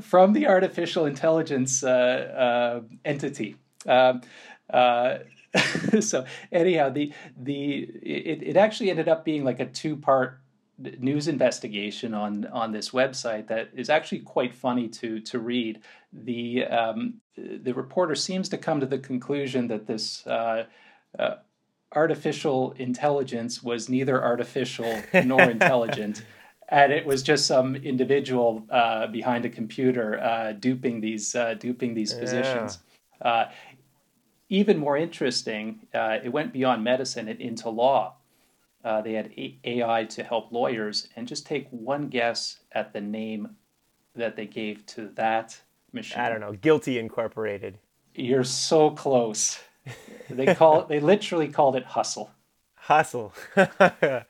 From 0.00 0.32
the 0.32 0.46
artificial 0.46 1.06
intelligence 1.06 1.82
uh, 1.84 2.82
uh, 2.84 2.94
entity. 3.04 3.56
Um, 3.86 4.22
uh, 4.70 5.18
so 6.00 6.24
anyhow, 6.52 6.88
the 6.88 7.12
the 7.36 7.88
it, 8.02 8.42
it 8.42 8.56
actually 8.56 8.90
ended 8.90 9.08
up 9.08 9.24
being 9.24 9.44
like 9.44 9.60
a 9.60 9.66
two 9.66 9.96
part 9.96 10.40
news 10.78 11.28
investigation 11.28 12.14
on 12.14 12.46
on 12.46 12.72
this 12.72 12.90
website 12.90 13.46
that 13.48 13.70
is 13.74 13.88
actually 13.90 14.20
quite 14.20 14.54
funny 14.54 14.88
to 14.88 15.20
to 15.20 15.38
read. 15.38 15.80
The 16.12 16.64
um, 16.64 17.20
the 17.36 17.72
reporter 17.72 18.14
seems 18.14 18.48
to 18.50 18.58
come 18.58 18.80
to 18.80 18.86
the 18.86 18.98
conclusion 18.98 19.68
that 19.68 19.86
this 19.86 20.26
uh, 20.26 20.64
uh, 21.18 21.36
artificial 21.94 22.72
intelligence 22.72 23.62
was 23.62 23.88
neither 23.88 24.22
artificial 24.22 25.00
nor 25.24 25.42
intelligent. 25.50 26.24
And 26.68 26.92
it 26.92 27.04
was 27.04 27.22
just 27.22 27.46
some 27.46 27.76
individual 27.76 28.66
uh, 28.70 29.06
behind 29.08 29.44
a 29.44 29.50
computer 29.50 30.18
uh, 30.20 30.52
duping 30.52 31.00
these 31.00 31.34
uh, 31.34 31.54
duping 31.54 31.94
these 31.94 32.12
physicians. 32.12 32.78
Yeah. 33.22 33.28
Uh, 33.28 33.50
even 34.48 34.78
more 34.78 34.96
interesting, 34.96 35.86
uh, 35.94 36.18
it 36.22 36.30
went 36.30 36.52
beyond 36.52 36.84
medicine 36.84 37.28
and 37.28 37.40
into 37.40 37.68
law. 37.70 38.14
Uh, 38.84 39.00
they 39.00 39.14
had 39.14 39.32
AI 39.64 40.04
to 40.04 40.22
help 40.22 40.52
lawyers, 40.52 41.08
and 41.16 41.26
just 41.26 41.46
take 41.46 41.66
one 41.70 42.08
guess 42.08 42.60
at 42.72 42.92
the 42.92 43.00
name 43.00 43.56
that 44.14 44.36
they 44.36 44.46
gave 44.46 44.84
to 44.86 45.08
that 45.14 45.58
machine. 45.92 46.20
I 46.20 46.28
don't 46.28 46.40
know. 46.40 46.52
Guilty 46.52 46.98
Incorporated. 46.98 47.78
You're 48.14 48.44
so 48.44 48.90
close. 48.90 49.58
They 50.30 50.54
call 50.54 50.82
it. 50.82 50.88
They 50.88 51.00
literally 51.00 51.48
called 51.48 51.76
it 51.76 51.84
hustle. 51.84 52.30
Hustle. 52.74 53.32
ah, 53.56 54.24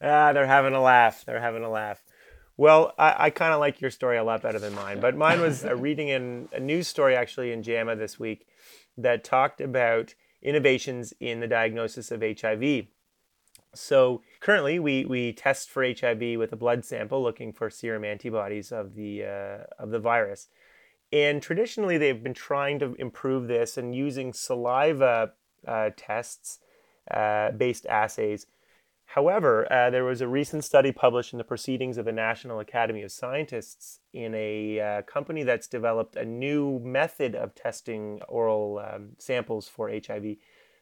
they're 0.00 0.46
having 0.46 0.74
a 0.74 0.80
laugh. 0.80 1.24
They're 1.26 1.40
having 1.40 1.64
a 1.64 1.70
laugh. 1.70 2.02
Well, 2.56 2.92
I, 2.98 3.14
I 3.26 3.30
kind 3.30 3.54
of 3.54 3.60
like 3.60 3.80
your 3.80 3.90
story 3.90 4.18
a 4.18 4.24
lot 4.24 4.42
better 4.42 4.58
than 4.58 4.74
mine, 4.74 5.00
but 5.00 5.16
mine 5.16 5.40
was 5.40 5.64
a 5.64 5.76
reading 5.76 6.08
in 6.08 6.48
a 6.52 6.58
news 6.58 6.88
story 6.88 7.14
actually 7.14 7.52
in 7.52 7.62
JAMA 7.62 7.96
this 7.96 8.18
week 8.18 8.46
that 8.96 9.22
talked 9.22 9.60
about 9.60 10.14
innovations 10.42 11.14
in 11.20 11.40
the 11.40 11.46
diagnosis 11.46 12.10
of 12.10 12.22
HIV. 12.22 12.86
So 13.74 14.22
currently, 14.40 14.78
we, 14.78 15.04
we 15.04 15.32
test 15.32 15.70
for 15.70 15.84
HIV 15.84 16.38
with 16.38 16.52
a 16.52 16.56
blood 16.56 16.84
sample, 16.84 17.22
looking 17.22 17.52
for 17.52 17.70
serum 17.70 18.04
antibodies 18.04 18.72
of 18.72 18.94
the 18.94 19.24
uh, 19.24 19.64
of 19.82 19.90
the 19.90 19.98
virus. 19.98 20.48
And 21.12 21.42
traditionally, 21.42 21.98
they've 21.98 22.22
been 22.22 22.34
trying 22.34 22.78
to 22.80 22.94
improve 22.98 23.48
this 23.48 23.76
and 23.76 23.94
using 23.94 24.32
saliva 24.32 25.32
uh, 25.66 25.90
tests 25.96 26.58
uh, 27.10 27.52
based 27.52 27.86
assays 27.86 28.46
However, 29.12 29.66
uh, 29.72 29.88
there 29.88 30.04
was 30.04 30.20
a 30.20 30.28
recent 30.28 30.64
study 30.64 30.92
published 30.92 31.32
in 31.32 31.38
the 31.38 31.44
Proceedings 31.44 31.96
of 31.96 32.04
the 32.04 32.12
National 32.12 32.60
Academy 32.60 33.02
of 33.02 33.10
Scientists 33.10 34.00
in 34.12 34.34
a 34.34 34.80
uh, 34.80 35.02
company 35.02 35.44
that's 35.44 35.66
developed 35.66 36.14
a 36.14 36.26
new 36.26 36.78
method 36.80 37.34
of 37.34 37.54
testing 37.54 38.20
oral 38.28 38.78
um, 38.80 39.12
samples 39.16 39.66
for 39.66 39.88
HIV 39.90 40.36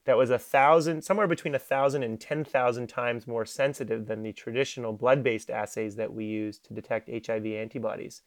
that 0.07 0.17
was 0.17 0.31
a 0.31 0.39
thousand, 0.39 1.03
somewhere 1.03 1.27
between 1.27 1.55
a 1.55 1.59
thousand 1.59 2.03
and 2.03 2.21
ten 2.21 2.45
thousand 2.45 2.89
times 2.89 3.27
more 3.27 3.45
sensitive 3.45 4.07
than 4.07 4.23
the 4.23 4.33
traditional 4.33 4.93
blood-based 4.93 5.51
assays 5.51 5.97
that 5.97 6.13
we 6.13 6.25
use 6.25 6.59
to 6.61 6.75
detect 6.75 7.11
HIV 7.27 7.47
antibodies. 7.47 8.23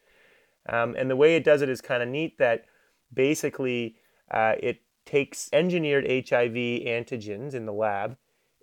Um, 0.68 0.96
and 0.98 1.10
the 1.10 1.15
way 1.15 1.36
it 1.36 1.44
does 1.44 1.62
it 1.62 1.70
is 1.70 1.82
kind 1.82 2.04
of 2.04 2.10
neat. 2.10 2.38
That 2.38 2.65
basically 3.13 3.96
uh, 4.30 4.54
it 4.60 4.82
takes 5.06 5.50
engineered 5.52 6.06
HIV 6.06 6.54
antigens 6.54 7.56
in 7.56 7.65
the 7.65 7.74
lab 7.74 8.18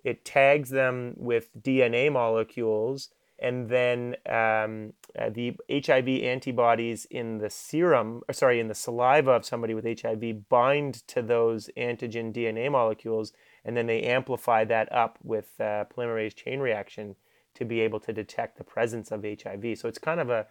it 0.07 0.23
tags 0.23 0.69
them 0.69 1.15
with 1.17 1.49
DNA 1.61 2.09
molecules, 2.09 3.09
and 3.39 3.69
then 3.69 4.15
um, 4.25 4.93
uh, 5.17 5.29
the 5.29 5.55
HIV 5.71 6.07
antibodies 6.07 7.05
in 7.05 7.37
the 7.37 7.49
serum, 7.49 8.21
or 8.27 8.33
sorry, 8.33 8.59
in 8.59 8.67
the 8.67 8.75
saliva 8.75 9.31
of 9.31 9.45
somebody 9.45 9.73
with 9.73 9.85
HIV 9.85 10.49
bind 10.49 11.07
to 11.07 11.21
those 11.21 11.69
antigen 11.77 12.33
DNA 12.33 12.71
molecules, 12.71 13.33
and 13.63 13.77
then 13.77 13.85
they 13.85 14.01
amplify 14.03 14.63
that 14.65 14.91
up 14.91 15.19
with 15.23 15.51
uh, 15.59 15.85
polymerase 15.95 16.35
chain 16.35 16.59
reaction 16.59 17.15
to 17.53 17.65
be 17.65 17.81
able 17.81 17.99
to 17.99 18.13
detect 18.13 18.57
the 18.57 18.63
presence 18.63 19.11
of 19.11 19.23
HIV. 19.23 19.77
So 19.77 19.87
it's 19.87 19.99
kind 19.99 20.19
of 20.19 20.29
a 20.29 20.47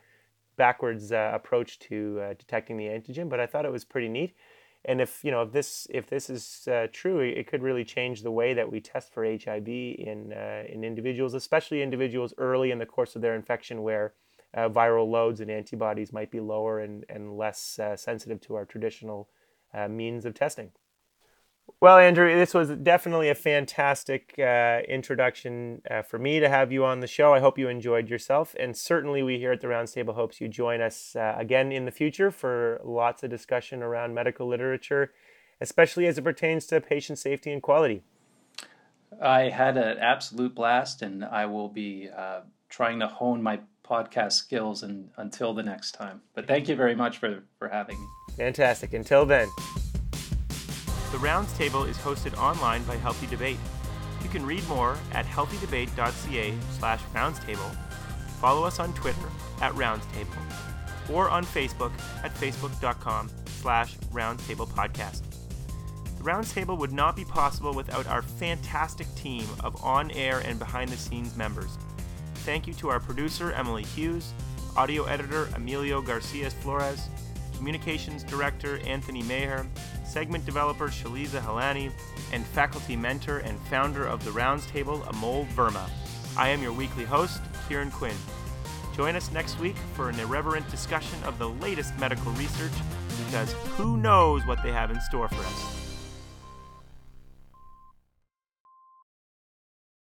backwards 0.57 1.13
uh, 1.13 1.33
approach 1.35 1.79
to 1.81 2.21
uh, 2.21 2.35
detecting 2.35 2.77
the 2.77 2.87
antigen, 2.87 3.29
but 3.29 3.41
I 3.41 3.47
thought 3.47 3.65
it 3.65 3.73
was 3.73 3.85
pretty 3.85 4.09
neat 4.09 4.35
and 4.87 5.01
if 5.01 5.25
you 5.25 5.31
know 5.31 5.43
if 5.43 5.53
this 5.53 5.87
if 5.91 6.07
this 6.07 6.31
is 6.31 6.69
uh, 6.69 6.87
true, 6.93 7.21
it 7.21 7.47
could 7.47 7.63
really 7.63 7.85
change 7.85 8.23
the 8.23 8.31
way 8.31 8.55
that 8.55 8.71
we 8.71 8.81
test 8.81 9.13
for 9.13 9.25
HIV 9.25 9.69
in 9.69 10.33
uh, 10.33 10.63
in 10.69 10.85
individuals, 10.85 11.35
especially 11.35 11.83
individuals 11.83 12.33
early 12.39 12.71
in 12.71 12.79
the 12.79 12.87
course 12.87 13.17
of 13.17 13.23
their 13.23 13.35
infection, 13.35 13.83
where 13.83 14.15
uh, 14.55 14.69
viral 14.69 15.11
loads 15.11 15.41
and 15.41 15.51
antibodies 15.51 16.13
might 16.13 16.31
be 16.31 16.41
lower 16.41 16.81
and 16.81 17.05
and 17.09 17.37
less 17.37 17.79
uh, 17.79 17.97
sensitive 17.97 18.41
to 18.43 18.55
our 18.55 18.65
traditional 18.65 19.29
uh, 19.75 19.89
means 19.89 20.25
of 20.25 20.35
testing. 20.35 20.71
Well, 21.81 21.99
Andrew, 21.99 22.35
this 22.35 22.55
was 22.55 22.71
definitely 22.71 23.29
a 23.29 23.35
fantastic 23.35 24.35
uh, 24.39 24.81
introduction 24.89 25.83
uh, 25.91 26.03
for 26.03 26.19
me 26.19 26.41
to 26.41 26.49
have 26.49 26.73
you 26.73 26.85
on 26.85 27.01
the 27.01 27.07
show. 27.07 27.35
I 27.35 27.41
hope 27.41 27.59
you 27.59 27.69
enjoyed 27.69 28.09
yourself. 28.09 28.55
And 28.59 28.75
certainly, 28.75 29.23
we 29.23 29.39
here 29.39 29.53
at 29.53 29.61
the 29.61 29.67
Roundtable 29.67 30.15
hopes 30.15 30.41
you 30.41 30.49
join 30.49 30.81
us 30.81 31.15
uh, 31.17 31.35
again 31.37 31.73
in 31.73 31.85
the 31.85 31.91
future 31.91 32.31
for 32.31 32.81
lots 32.83 33.23
of 33.23 33.31
discussion 33.31 33.83
around 33.83 34.15
medical 34.15 34.49
literature, 34.49 35.13
especially 35.61 36.07
as 36.07 36.17
it 36.17 36.23
pertains 36.23 36.67
to 36.67 36.81
patient 36.81 37.19
safety 37.19 37.53
and 37.53 37.63
quality. 37.63 38.03
I 39.21 39.43
had 39.51 39.77
an 39.77 39.99
absolute 39.99 40.55
blast, 40.55 41.03
and 41.03 41.25
I 41.25 41.47
will 41.47 41.69
be 41.69 42.09
uh, 42.15 42.41
trying 42.71 43.01
to 43.01 43.07
hone 43.07 43.43
my 43.43 43.61
podcast 43.85 44.33
skills 44.33 44.83
and, 44.83 45.11
until 45.17 45.55
the 45.55 45.63
next 45.63 45.93
time. 45.93 46.23
But 46.35 46.49
thank 46.49 46.69
you 46.69 46.75
very 46.75 46.95
much 46.95 47.19
for, 47.19 47.45
for 47.59 47.69
having 47.69 48.01
me. 48.01 48.07
Fantastic. 48.37 48.95
Until 48.95 49.27
then. 49.27 49.49
The 51.13 51.19
Roundtable 51.19 51.89
is 51.89 51.97
hosted 51.97 52.37
online 52.37 52.83
by 52.83 52.97
Healthy 52.97 53.29
Debate. 53.29 53.59
You 54.23 54.29
can 54.29 54.45
read 54.45 54.67
more 54.69 54.99
at 55.13 55.25
healthydebate.ca 55.25 56.55
slash 56.79 57.01
roundtable, 57.15 57.77
follow 58.41 58.65
us 58.65 58.81
on 58.81 58.93
Twitter 58.93 59.29
at 59.63 59.73
roundtable, 59.75 60.37
or 61.11 61.31
on 61.31 61.45
Facebook 61.45 61.93
at 62.25 62.35
facebook.com 62.35 63.31
slash 63.47 63.97
roundtablepodcast. 64.13 65.23
The 66.19 66.25
Roundtable 66.25 66.77
would 66.77 66.93
not 66.93 67.15
be 67.15 67.25
possible 67.25 67.73
without 67.73 68.07
our 68.09 68.23
fantastic 68.23 69.07
team 69.15 69.47
of 69.63 69.83
on-air 69.85 70.41
and 70.41 70.59
behind-the-scenes 70.59 71.37
members. 71.37 71.79
Thank 72.45 72.67
you 72.67 72.75
to 72.75 72.89
our 72.89 72.99
producer, 72.99 73.53
Emily 73.53 73.85
Hughes, 73.85 74.33
audio 74.77 75.05
editor, 75.05 75.49
Emilio 75.55 76.03
Garcia 76.03 76.51
Flores, 76.51 77.09
communications 77.57 78.23
director, 78.23 78.79
Anthony 78.87 79.23
Maher, 79.23 79.67
segment 80.05 80.45
developer 80.45 80.89
Shaliza 80.89 81.41
Halani, 81.41 81.91
and 82.33 82.45
faculty 82.47 82.97
mentor 82.97 83.39
and 83.39 83.59
founder 83.63 84.07
of 84.07 84.25
the 84.25 84.31
Roundtable, 84.31 85.03
Amol 85.07 85.47
Verma. 85.49 85.89
I 86.37 86.49
am 86.49 86.63
your 86.63 86.73
weekly 86.73 87.05
host, 87.05 87.41
Kieran 87.69 87.91
Quinn. 87.91 88.17
Join 88.95 89.17
us 89.17 89.31
next 89.31 89.59
week 89.59 89.77
for 89.95 90.09
an 90.09 90.19
irreverent 90.21 90.71
discussion 90.71 91.23
of 91.25 91.39
the 91.39 91.49
latest 91.49 91.99
medical 91.99 92.33
research 92.33 92.73
because 93.27 93.53
who 93.77 93.97
knows 93.97 94.47
what 94.47 94.63
they 94.63 94.73
have 94.73 94.91
in 94.91 95.01
store 95.03 95.29
for 95.29 95.43
us. 95.43 95.76